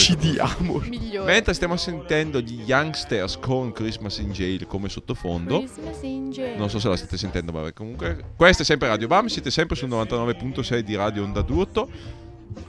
[0.89, 1.33] Migliore.
[1.33, 5.59] Mentre stiamo sentendo gli Youngsters con Christmas in Jail come sottofondo.
[5.59, 6.57] Christmas in jail.
[6.59, 8.33] Non so se la state sentendo, ma comunque.
[8.37, 9.27] Questa è sempre Radio Bam.
[9.27, 11.89] Siete sempre sul 99.6 di Radio Onda d'Urto.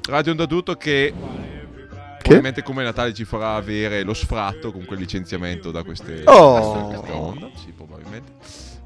[0.09, 1.13] Radio Onda d'Urto che.
[2.25, 6.89] Probabilmente come Natale ci farà avere lo sfratto con quel licenziamento da queste, Oh.
[6.91, 7.49] da queste onda.
[7.55, 8.31] Sì, probabilmente.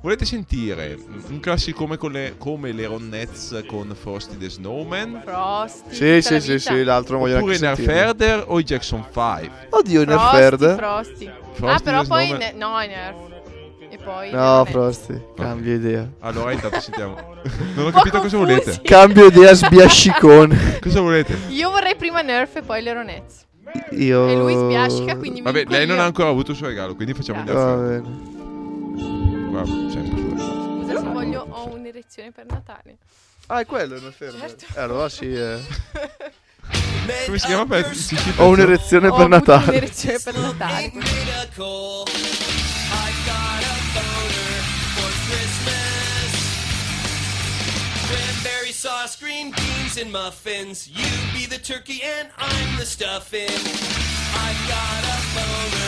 [0.02, 5.22] Volete sentire un classico come, con le, come le Ronettes con Frosty the Snowman?
[5.26, 5.94] Frosty.
[5.94, 7.94] Sì, sì, sì, sì, l'altro voglio Oppure anche sentire.
[7.94, 9.52] Nerferder o i Jackson 5?
[9.72, 10.76] Oddio, Frosty, Nerferd.
[10.78, 11.28] Frosty.
[11.28, 13.16] Ah, Frosty però poi ne- no, i Nerf.
[13.92, 14.66] E poi No.
[14.66, 16.08] Frosty, cambio idea.
[16.20, 17.16] Allora intanto sentiamo.
[17.76, 18.38] Non ho capito cosa confusi.
[18.38, 18.82] volete.
[18.84, 20.80] Cambio idea sbiascicone.
[20.82, 21.38] Cosa volete?
[21.50, 23.46] Io vorrei prima Nerf e poi le Ronettes.
[23.92, 26.02] Io E lui sbiascica, quindi Vabbè, lei non io.
[26.02, 27.64] ha ancora avuto il suo regalo, quindi facciamo il Grazie.
[27.64, 29.48] Va bene.
[29.50, 30.82] Guarda, sempre sul regalo.
[30.84, 32.98] Scusa se voglio, ho un'erezione per Natale.
[33.48, 34.38] Ah, è quello il Nerferd.
[34.40, 34.66] Certo.
[34.76, 35.58] Eh, allora sì, eh.
[37.26, 37.66] Come si chiama?
[37.66, 37.92] Per...
[38.38, 39.70] Ho un'erezione Ho per Natale.
[39.70, 40.92] un'erezione per Natale.
[48.80, 50.88] Sauce, green beans, and muffins.
[50.88, 51.04] You
[51.38, 53.50] be the turkey and I'm the stuffing.
[53.50, 55.79] I've got a boner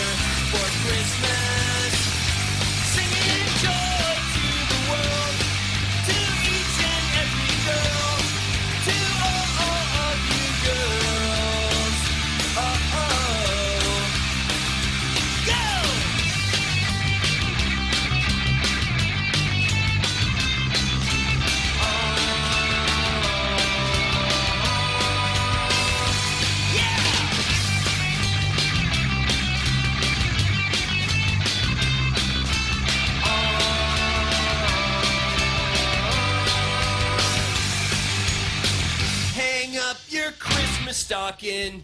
[41.12, 41.84] stocking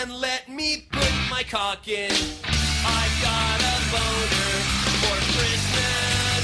[0.00, 2.10] and let me put my cock in.
[2.86, 4.52] I got a boner
[5.02, 6.42] for Christmas.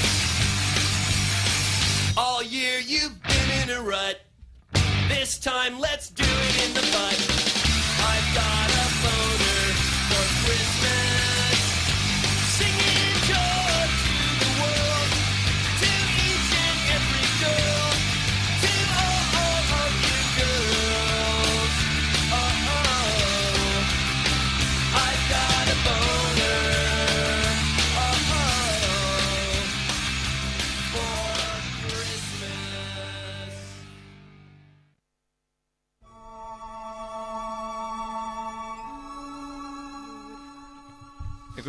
[2.15, 4.21] All year you've been in a rut.
[5.09, 7.17] This time let's do it in the butt.
[8.11, 9.73] I've got a boner
[10.11, 10.80] for Christmas.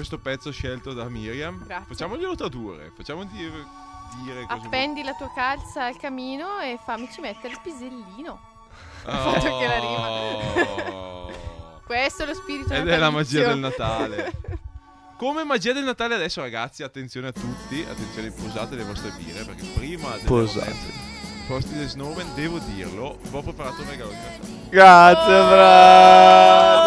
[0.03, 1.65] Questo pezzo scelto da Miriam.
[1.65, 1.87] Grazie.
[1.87, 2.93] Facciamoglielo tradurre.
[2.97, 3.65] Facciamo dire,
[4.25, 8.41] dire cosa Appendi la tua calza al camino e fammici mettere il pisellino.
[9.07, 10.09] vuoi- fatto che la rima.
[10.91, 11.31] Oh.
[11.87, 13.59] Questo è lo spirito Ed è la magia del.
[13.59, 14.33] Natale.
[15.17, 19.65] Come magia del Natale adesso ragazzi, attenzione a tutti, attenzione posate le vostre birre perché
[19.75, 21.11] prima del Posate.
[21.47, 24.69] Frosty the Snowman, devo dirlo, vi ho preparato un regalo di Natale.
[24.69, 25.49] Grazie, Oh!
[25.49, 26.82] bravo.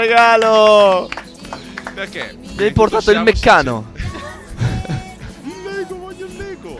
[0.00, 1.10] Regalo.
[1.94, 2.34] Perché?
[2.56, 3.92] Mi hai portato il meccano.
[5.44, 6.78] Il Lego, voglio il Lego.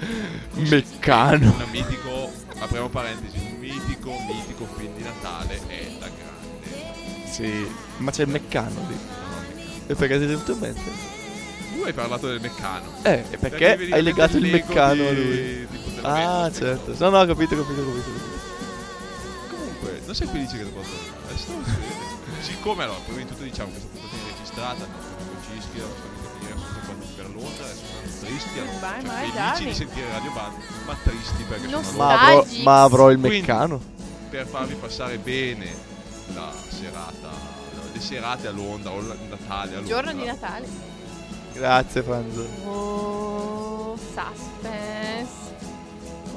[0.55, 1.55] Meccano.
[1.59, 7.31] Un mitico, apriamo parentesi, un mitico, mitico film di Natale è La Grande.
[7.31, 7.69] Sì,
[7.99, 8.99] ma c'è il meccano lì.
[9.87, 10.91] E perché ti è venuto in mente?
[11.75, 12.91] Tu hai parlato del meccano.
[13.03, 15.67] Eh, e perché vedi hai legato il meccano a lui?
[15.67, 16.95] di Ah, certo.
[16.99, 18.11] No, no, ho capito, capito, capito.
[19.51, 21.80] Comunque, non sei felice che ti porto adesso?
[22.41, 25.79] Siccome allora, prima di tutto diciamo che questa puntata è registrata, il nostro amico Cischi,
[25.79, 29.41] la nostra amica Miriam sono stati qua per Londra, adesso sono tristi, allora, Vai, cioè,
[29.43, 30.55] felici di sentire Radio Band,
[30.87, 32.29] ma tristi perché sono a Ma Londra.
[32.41, 33.81] avrò, ma avrò il Quindi- meccano.
[34.31, 35.75] Per farvi passare bene
[36.35, 37.31] la serata,
[37.93, 39.95] le serate a Londra o il Natale a Londra.
[39.95, 40.69] Giorno di Natale.
[41.53, 42.49] Grazie, Franzo.
[42.65, 45.33] Oh, suspense.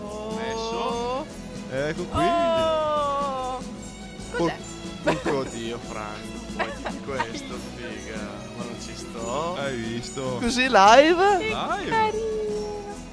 [0.01, 0.35] Oh.
[0.35, 1.25] Messo.
[1.71, 2.23] Ecco qui.
[2.25, 3.61] Oh.
[4.31, 4.57] Cos'è?
[5.05, 6.41] Oddio, Franco.
[6.55, 8.19] Poi di questo, figa.
[8.57, 9.55] Ma non ci sto.
[9.57, 10.21] Hai visto?
[10.39, 11.37] Così live?
[11.39, 12.31] Live.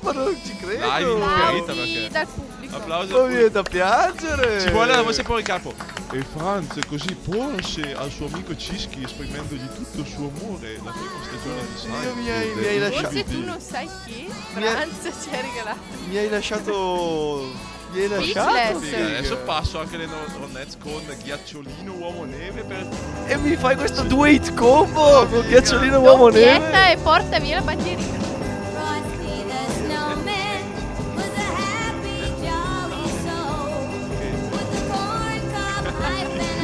[0.01, 0.87] Ma non ci credo.
[0.87, 2.09] Live in Applausi ferita perché.
[2.11, 2.77] dal pubblico.
[2.77, 4.61] Applausi Ma viene da piangere.
[4.61, 5.75] Ci vuole la voce poi il capo.
[6.13, 11.23] E Franz così porse al suo amico Cischi esprimendogli tutto il suo amore la prima
[11.23, 12.05] stagione di Seinfeld.
[12.05, 15.79] Io mi hai- mi hai lasciato- Forse tu non sai chi Franz ci ha regalato.
[16.09, 17.79] Mi hai lasciato.
[17.93, 18.79] Lasciato.
[18.79, 18.81] Speechless.
[18.81, 19.19] Figa.
[19.19, 22.87] adesso passo anche le Ronettes con Ghiacciolino Uomo Neve per
[23.27, 26.93] E mi fai questo due hit combo con ghiacciolino uomo Doppietta neve.
[26.93, 28.19] e porta via la bandierina.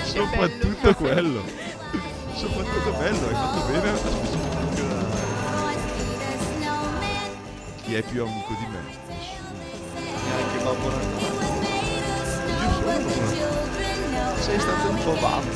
[0.05, 1.43] Soprattutto quello.
[2.35, 4.55] soprattutto bello, hai fatto bene
[7.87, 8.81] chi è più amico di me.
[9.95, 11.16] Neanche Babbo Natale.
[14.37, 15.51] Children know Sei stato un po' babbo.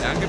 [0.00, 0.26] E anche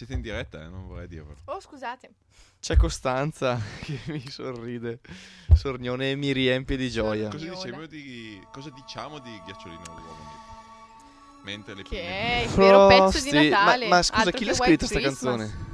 [0.00, 0.66] Siete in diretta, eh?
[0.66, 1.36] Non vorrei dirvelo.
[1.44, 2.08] Oh, scusate.
[2.58, 5.00] C'è Costanza che mi sorride.
[5.52, 7.28] Sornione e mi riempie di gioia.
[7.28, 10.30] Cosa, dicevo di, cosa diciamo di Ghiacciolino all'uomo?
[11.44, 13.88] Mentre le Che prime- è il vero pezzo di Natale.
[13.88, 15.36] Ma, ma scusa, altro chi l'ha scritta White sta Christmas.
[15.36, 15.68] canzone?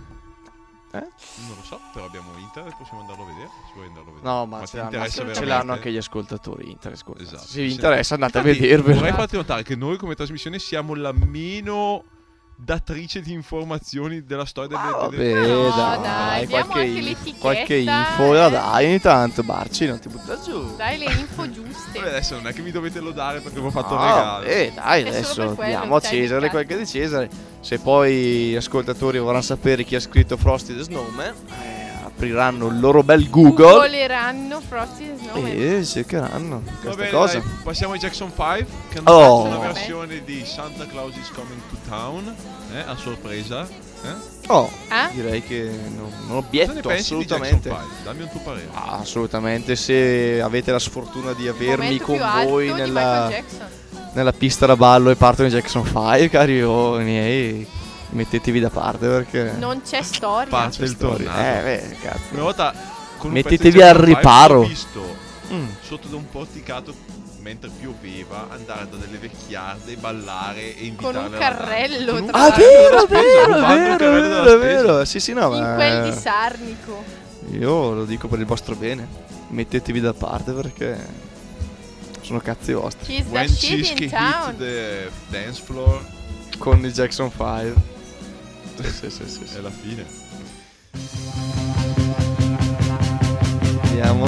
[0.90, 3.48] Non lo so, però abbiamo internet, possiamo andarlo a vedere.
[3.66, 4.32] Se vuoi andarlo a vedere.
[4.34, 6.68] No, ma, ti ce, l'hanno, ce l'hanno anche gli ascoltatori.
[6.68, 7.20] Internet.
[7.20, 7.46] Esatto.
[7.46, 8.98] Se vi interessa, andate Infatti, a vedervelo.
[8.98, 12.14] Vorrei farti notare che noi come trasmissione siamo la meno
[12.59, 17.76] datrice di informazioni della storia delle, Vabbè, delle- No, dai, dai, qualche, anche l'etichetta, qualche
[17.76, 18.50] info la eh.
[18.50, 20.74] dai ogni tanto, Barci, non ti butta giù.
[20.76, 21.98] Dai le info giuste.
[21.98, 24.44] Vabbè, adesso non è che mi dovete lodare perché vi ho fatto No, regalo.
[24.46, 26.48] eh, dai, È adesso diamo a che ci hai Cesare indicato.
[26.50, 27.30] qualche di Cesare.
[27.61, 28.14] Se poi
[28.50, 31.75] gli ascoltatori vorranno sapere chi ha scritto Frosty the Snowman, eh,
[32.16, 35.52] apriranno il loro bel Google Googleranno Frosty the Snowman.
[35.54, 37.38] e cercheranno Va questa bene, cosa.
[37.38, 39.42] dai, passiamo ai Jackson 5 che hanno Oh.
[39.44, 42.34] fatto una versione di Santa Claus is Coming to Town
[42.74, 43.66] eh, a sorpresa.
[44.02, 44.34] Eh?
[44.48, 45.12] Oh, Eh?
[45.14, 47.68] direi che non, non obietto assolutamente.
[47.68, 48.04] Jackson 5?
[48.04, 48.68] Dammi un tuo parere.
[48.72, 53.30] Ah, assolutamente, se avete la sfortuna di avermi con voi nella,
[54.12, 57.66] nella pista da ballo e partono i Jackson 5, cari miei,
[58.11, 59.52] mettetevi da parte perché...
[59.59, 60.48] Non c'è storia.
[60.48, 61.59] Parte il storia.
[61.59, 62.20] Eh, beh, cazzo.
[62.32, 62.72] Una volta
[63.18, 64.61] con Mettetevi al Jackson 5 riparo.
[64.61, 65.66] Ho visto Mm.
[65.80, 66.92] sotto da un porticato
[67.38, 72.26] mentre pioveva andare da delle vecchiarde e ballare e Con invitarle un carrello, Con un
[72.26, 75.04] tra Ah, vero, vero, vero, vero, vero.
[75.04, 77.04] Sì, sì, no, In ma quel di Sarnico.
[77.52, 79.07] io lo dico per il vostro bene.
[79.50, 80.98] Mettetevi da parte perché
[82.22, 83.24] sono cazzi vostri.
[83.28, 86.04] When in hit the dance floor
[86.59, 87.94] Con i Jackson 5.
[88.76, 89.56] Sì, sì, sì, sì, sì.
[89.56, 90.04] è la fine.
[93.82, 94.24] Vediamo.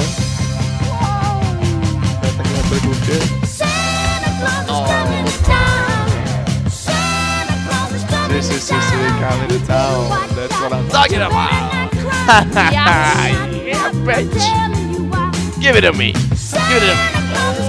[2.09, 3.19] Aspetta che metto le cuffie.
[8.29, 10.09] Sì, sì, sì, sì, coming to town.
[10.35, 11.93] That's what I'm talking about.
[12.55, 13.49] Yeah.
[15.61, 16.13] Give it to me.
[16.13, 17.19] Give it to me.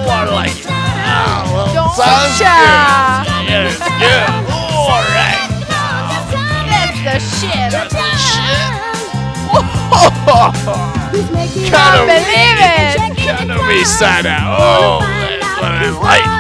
[0.06, 0.66] More like it.
[0.70, 3.26] Oh, Don't sounds cha.
[3.48, 4.30] Yes, good.
[4.54, 5.49] All right
[7.20, 8.90] that shit.
[11.70, 13.18] Can't believe it.
[13.18, 13.84] Can't be
[14.26, 14.58] out.
[14.60, 15.00] Oh,
[15.62, 16.39] what a light.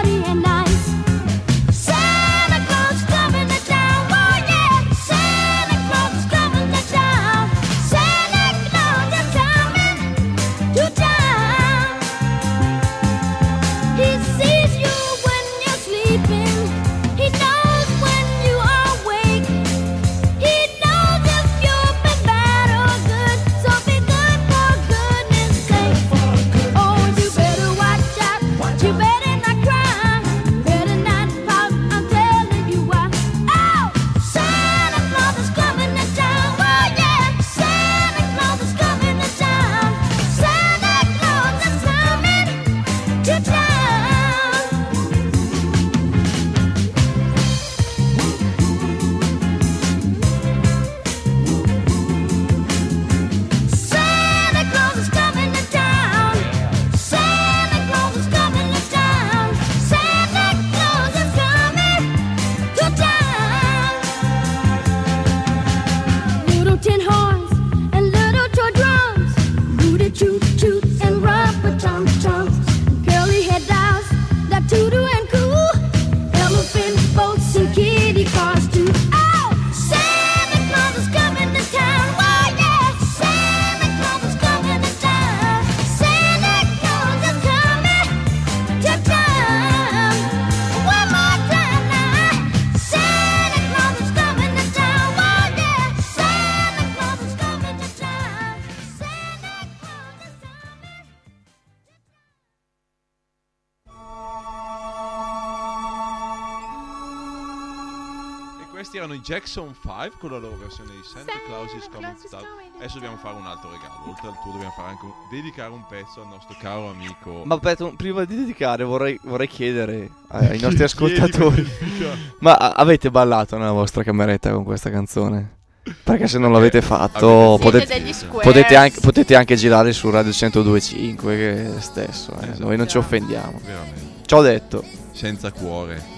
[109.29, 112.43] Jackson 5 con la loro versione di Santa Santa Claus is coming to town.
[112.79, 114.09] Adesso dobbiamo fare un altro regalo.
[114.09, 117.43] Oltre al tuo dobbiamo fare anche un- dedicare un pezzo al nostro caro amico.
[117.45, 121.63] Ma aspetta, un- prima di dedicare vorrei, vorrei chiedere ai nostri ascoltatori.
[122.41, 125.57] Ma a- avete ballato nella vostra cameretta con questa canzone?
[126.03, 128.43] Perché se non l'avete fatto Avete- potete, Siete degli squares.
[128.51, 132.63] potete, anche, potete anche girare su Radio 102.5 che è lo stesso, eh, Esatto.
[132.63, 133.59] noi non ci offendiamo.
[133.63, 134.01] Veramente.
[134.25, 136.17] Ci ho detto, Senza cuore.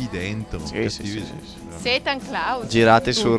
[0.00, 0.66] Cattivi dentro.
[0.66, 1.32] Sì, cattivi sì.
[1.82, 2.66] Satan Cloud.
[2.68, 3.38] girate su...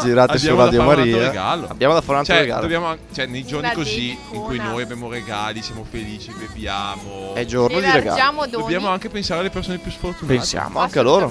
[0.00, 1.18] Girate su Radio Maria.
[1.18, 1.66] regalo.
[1.68, 2.62] Abbiamo da fare un altro Cioè, regalo.
[2.62, 7.34] dobbiamo cioè, nei giorni Una così in cui noi abbiamo regali, siamo felici, beviamo.
[7.34, 8.46] È giorno di regalo.
[8.48, 10.34] Dobbiamo anche pensare alle persone più sfortunate.
[10.34, 11.30] Pensiamo anche a loro.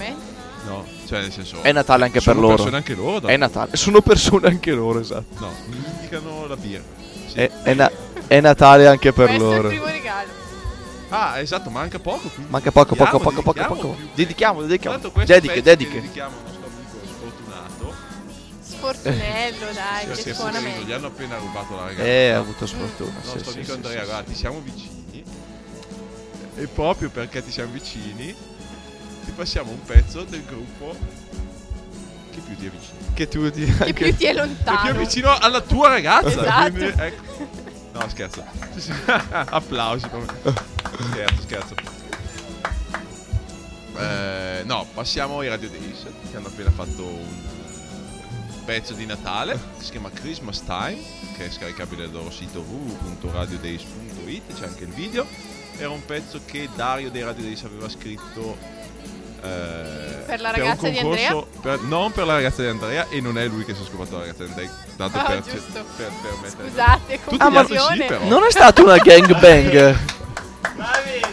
[0.68, 1.57] No, cioè nel senso.
[1.64, 2.55] È Natale anche per sono loro.
[2.55, 3.28] persone anche loro.
[3.28, 3.76] È Natale.
[3.76, 5.39] Sono persone anche loro, esatto.
[5.39, 6.84] No, mi indicano la birra.
[7.28, 7.38] Sì.
[7.39, 7.91] È, è na-
[8.28, 9.68] è Natale anche per Questo è il loro.
[9.70, 10.30] primo regalo.
[11.14, 12.30] Ah, esatto, manca poco.
[12.30, 13.97] quindi Manca poco, poco, poco, poco, dedichiamo poco.
[14.16, 14.97] Dedichiamo, dedichiamo.
[15.26, 15.93] Dediche, dediche.
[16.01, 17.93] Dedichiamo al nostro amico sfortunato.
[18.62, 20.95] Sfortunello, dai, Cioè, che si è suona poverino, Gli meglio.
[20.95, 22.03] hanno appena rubato la ragazza.
[22.05, 23.09] Eh, ha avuto sfortuna.
[23.09, 25.24] Il sì, nostro sì, amico sì, Andrea, sì, guarda, ti siamo vicini.
[26.55, 28.36] E proprio perché ti siamo vicini,
[29.26, 30.95] ti passiamo un pezzo del gruppo
[32.32, 32.99] che più ti è vicino.
[33.14, 34.93] Che tu ti Che più ti è Che più è lontano.
[34.99, 36.28] vicino alla tua ragazza.
[36.30, 36.72] Esatto.
[36.72, 37.50] quindi, ecco.
[37.93, 38.43] No, scherzo.
[39.31, 40.07] Applausi.
[40.07, 41.75] Scherzo, scherzo.
[43.97, 47.51] Eh, no, passiamo ai Radio Days che hanno appena fatto un
[48.65, 50.97] pezzo di Natale che si chiama Christmas Time,
[51.35, 55.25] che è scaricabile dal loro sito www.radiodays.it, c'è anche il video.
[55.77, 58.57] Era un pezzo che Dario dei Radio Days aveva scritto
[59.43, 63.21] eh, Per la un ragazza di concorso- per- non per la ragazza di Andrea e
[63.21, 65.83] non è lui che si è scopato la ragazza di Andrea, tanto Ah, per, giusto.
[65.97, 68.05] per, per mettere Scusate, Tutti gli altri sì, confusione.
[68.05, 68.25] però.
[68.27, 69.97] Non è stata una gangbang.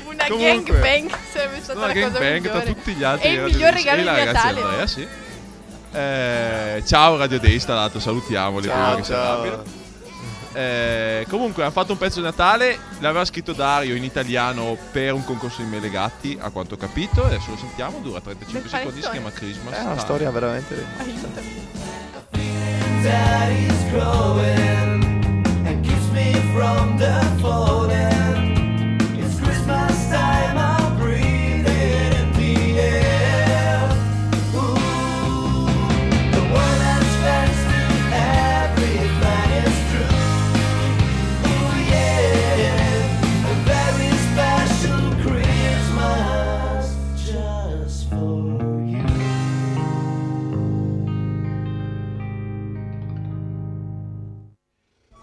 [0.08, 2.64] Una Comunque, gangbang sarebbe stata Una la cosa gangbang tra migliore.
[2.74, 4.60] tutti gli altri E il miglior regalo di ragazza Natale.
[4.62, 5.06] Andrea, sì.
[5.90, 9.77] Eh, ciao Radio tra l'altro, salutiamoli Ciao, ciao.
[10.58, 15.24] Eh, comunque hanno fatto un pezzo di Natale, l'aveva scritto Dario in italiano per un
[15.24, 19.08] concorso di Melegatti, a quanto ho capito, adesso lo sentiamo, dura 35 Bel secondi, si
[19.08, 19.74] chiama Christmas.
[19.74, 20.00] È una Time.
[20.00, 20.84] storia veramente.
[23.02, 23.78] Daddy's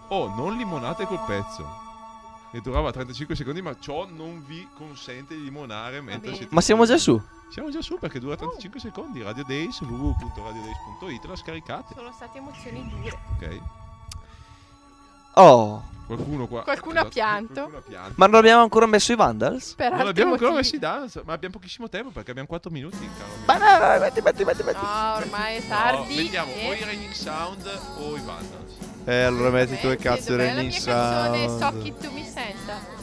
[0.08, 1.84] Oh, non limonate col pezzo.
[2.52, 6.86] Che durava 35 secondi, ma ciò non vi consente di limonare mentre siete Ma siamo
[6.86, 7.20] già su.
[7.50, 9.22] Siamo già su perché dura 35 secondi.
[9.22, 11.94] Radio Days, www.radiodays.it, la scaricate.
[11.94, 13.18] Sono state emozioni dure.
[13.34, 13.60] Ok.
[15.34, 16.62] Oh, Qualcuno qua.
[16.62, 17.52] Qualcuno ha esatto, pianto.
[17.54, 18.12] qualcuno ha pianto.
[18.16, 19.74] ma non abbiamo ancora messo i Vandals?
[19.74, 20.70] Per Non abbiamo ancora motivi.
[20.70, 23.44] messi dance, ma abbiamo pochissimo tempo perché abbiamo 4 minuti, caro mio.
[23.44, 24.78] Ma no, no, metti, metti, metti, metti.
[24.84, 26.14] No, ormai è No, tardi.
[26.14, 28.85] mettiamo e- o i Raining Sound o i Vandals.
[29.08, 31.58] Eh, allora metti tu e cazzo canzone Sound.
[31.60, 32.94] Sock It To Me Senta.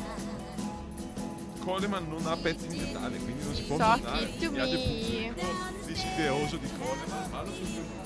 [1.63, 5.31] Coleman non ha pezzi di Natale, quindi non si può So chi to Mi
[5.85, 7.51] desideroso di Coleman, ma lo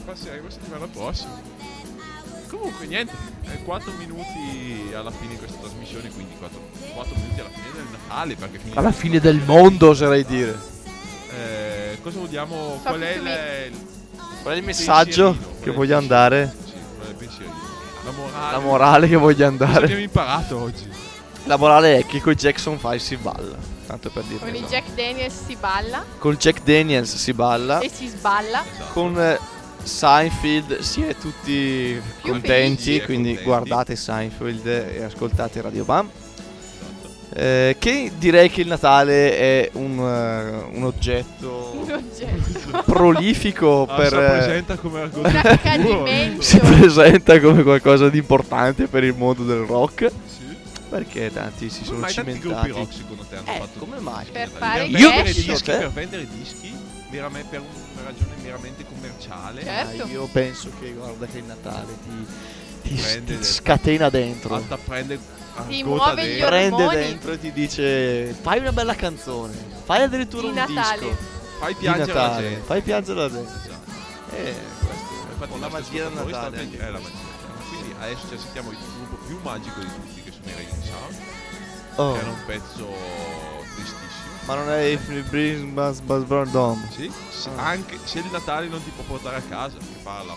[0.06, 1.41] passeremo la settimana prossima.
[2.48, 3.14] Comunque niente,
[3.66, 6.60] 4 minuti alla fine di questa trasmissione, quindi 4,
[7.16, 10.56] minuti alla fine del Natale perché finisce Alla fine del mondo, oserei dire.
[11.36, 12.80] Eh, cosa vogliamo?
[12.84, 13.24] So Qual è tu
[13.70, 13.78] il,
[14.43, 16.66] Qual è il messaggio che è il
[18.38, 18.51] morale.
[18.51, 19.83] La morale che voglio andare.
[19.85, 20.88] abbiamo imparato oggi?
[21.45, 23.55] La morale è che con Jackson 5 si balla.
[23.88, 24.39] Tanto per dire.
[24.39, 27.79] Con il Jack Daniels si balla Col Jack Daniels si balla.
[27.79, 28.61] e si sballa.
[28.91, 29.39] Con eh,
[29.81, 32.83] Seinfeld si è tutti Più contenti.
[32.83, 33.05] felici.
[33.05, 33.43] Quindi Contenti.
[33.49, 36.09] guardate Seinfeld e ascoltate Radio Bam.
[37.39, 42.83] Eh, che direi che il Natale è un, eh, un oggetto Un oggetto.
[42.91, 44.07] prolifico Ah, per.
[44.09, 46.41] si eh, presenta come argomento.
[46.41, 50.09] si presenta come qualcosa di importante per il mondo del rock.
[50.25, 50.45] Sì.
[50.89, 52.69] Perché tanti si sono mai tanti gruppi cimentati.
[52.71, 54.25] rock secondo te hanno Eh, fatto come mai?
[54.31, 55.23] Per per fare cash.
[55.35, 55.77] dischi, Io te?
[55.77, 56.73] per vendere dischi
[57.11, 60.03] merame- per una ragione meramente commerciale Certo.
[60.03, 61.97] Ah, io penso che guarda che il Natale
[62.81, 64.59] ti, ti, ti scatena dentro.
[64.85, 65.19] prende
[65.68, 66.47] Ti muove gli dentro.
[66.47, 66.95] Prende ormoni.
[66.97, 69.53] dentro e ti dice fai una bella canzone,
[69.86, 70.99] fai addirittura Di un Natale.
[70.99, 71.18] disco
[71.60, 73.51] fai di piangere la Natale, gente fai piangere la gente.
[73.64, 73.91] Esatto.
[74.36, 76.78] Eh, questo Infatti con la magia del ascoltatori Natale.
[76.78, 77.26] è la magia
[77.70, 81.16] quindi adesso ci sentiamo il gruppo più magico di tutti che sono i Raining Sound
[81.99, 82.88] Oh, che era un pezzo
[83.76, 86.88] tristissimo ma non è If It Brings Buzz Buzz Burn Dome.
[86.95, 87.66] Sì, se, Ah.
[87.70, 90.34] anche se il Natale non ti può portare a casa, che parla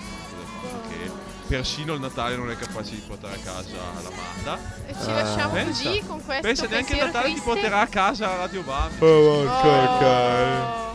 [1.51, 4.59] persino il Natale non è capace di portare a casa l'amata.
[4.87, 7.51] E ci lasciamo Pensa, così con questo Pensa neanche il Natale ti triste.
[7.51, 8.91] porterà a casa Radio Bam.
[9.01, 10.89] Oh, Oh.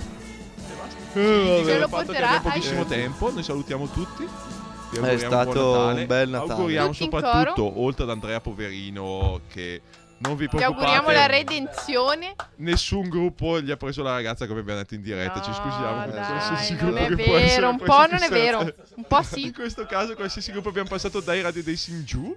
[1.14, 4.24] Ci Eh, dica lo porterà pochissimo ai- tempo, noi salutiamo tutti.
[4.24, 6.02] È auguriamo stato buon Natale.
[6.02, 6.52] un bel Natale.
[6.54, 9.82] Auguriamo Tutti soprattutto, oltre ad Andrea Poverino che
[10.18, 11.14] Non vi Ti auguriamo preoccupate.
[11.18, 12.36] la redenzione.
[12.58, 15.42] Nessun gruppo gli ha preso la ragazza come abbiamo detto in diretta.
[15.42, 18.24] Ci scusiamo dai, qualsiasi non gruppo è che può essere vero, un po' in non
[18.24, 18.60] è vero,
[18.96, 19.46] un po' sì.
[19.48, 22.36] In questo caso, qualsiasi gruppo abbiamo passato dai Radio dei Singiù.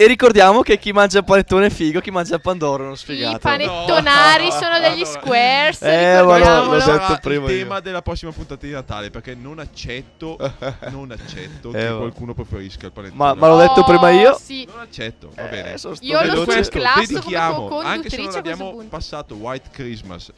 [0.00, 2.94] E ricordiamo che chi mangia il panettone è figo, chi mangia il pandoro è uno
[2.94, 3.38] I sfigato.
[3.40, 4.50] panettonari No.
[4.50, 5.20] sono degli Allora.
[5.20, 6.70] squares, Eh, ricordiamolo.
[6.78, 7.58] l'ho detto prima il io.
[7.64, 10.38] tema della prossima puntata di Natale perché non accetto,
[10.88, 13.18] non accetto Eh, che qualcuno preferisca il panettone.
[13.22, 14.38] Ma, ma l'ho detto Oh, prima io.
[14.42, 14.66] Sì.
[14.72, 15.76] Non accetto, va Eh, bene.
[15.76, 20.32] sto Io lo questo come dedichiamo, anche se non abbiamo passato White Christmas,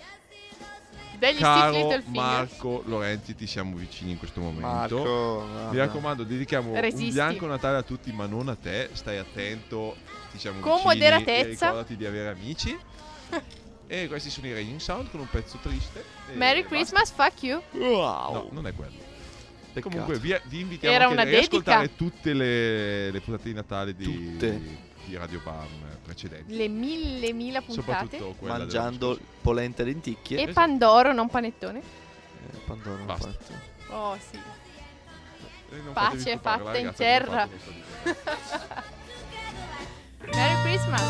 [1.22, 2.02] Degli caro.
[2.06, 4.66] Marco Lorenzi, ti siamo vicini in questo momento.
[4.66, 7.04] Marco, Mi raccomando, dedichiamo Resisti.
[7.04, 8.88] un bianco Natale a tutti, ma non a te.
[8.92, 9.94] Stai attento,
[10.32, 11.44] ti siamo Con vicini moderatezza.
[11.46, 12.76] E ricordati di avere amici.
[13.86, 16.04] e questi sono i Raging Sound con un pezzo triste.
[16.34, 16.74] Merry basta.
[16.74, 17.62] Christmas, fuck you.
[17.70, 18.32] Wow.
[18.32, 19.10] No, non è quello.
[19.72, 19.90] Peccato.
[19.90, 21.96] Comunque vi, vi invitiamo Era anche una a riascoltare dedica.
[21.96, 24.60] tutte le, le puntate di Natale di, Tutte.
[25.04, 25.68] Di Radio Bam
[26.02, 26.56] precedenti.
[26.56, 27.82] Le mille, mille puntate.
[27.82, 30.38] Soprattutto quella Mangiando polente e lenticchie.
[30.38, 30.54] E esatto.
[30.54, 31.78] Pandoro, non panettone.
[31.80, 33.30] Eh, pandoro non Basta.
[33.30, 33.52] fatto.
[33.94, 34.38] Oh, sì.
[35.70, 37.48] E non Pace fatta la in ragazza terra.
[40.32, 41.02] Merry Christmas.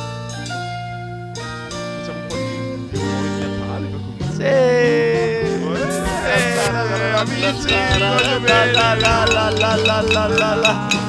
[1.96, 5.11] Facciamo un po' di di rumori di Natale per cominciare.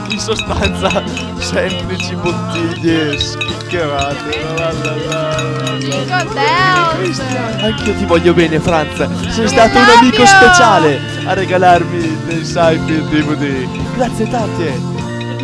[0.10, 1.04] In sostanza,
[1.40, 4.44] semplici bottiglie schiccherate.
[4.56, 5.78] La, la, la, la.
[5.80, 7.20] Jingle bells.
[7.62, 9.08] Anch'io ti voglio bene, Franz.
[9.30, 13.68] Sei stato un amico speciale a regalarmi dei Seinfeld DVD.
[13.96, 14.72] Grazie tante.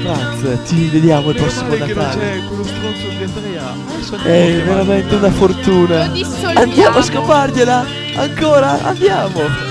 [0.02, 2.22] Franz, ci vediamo il prossimo male che non Natale.
[2.22, 3.74] c'è quello stronzo di Andrea.
[3.96, 6.12] Adesso andiamo a È veramente una fortuna.
[6.54, 7.86] Andiamo a scopargliela.
[8.18, 8.84] Ancora?
[8.84, 9.69] Andiamo.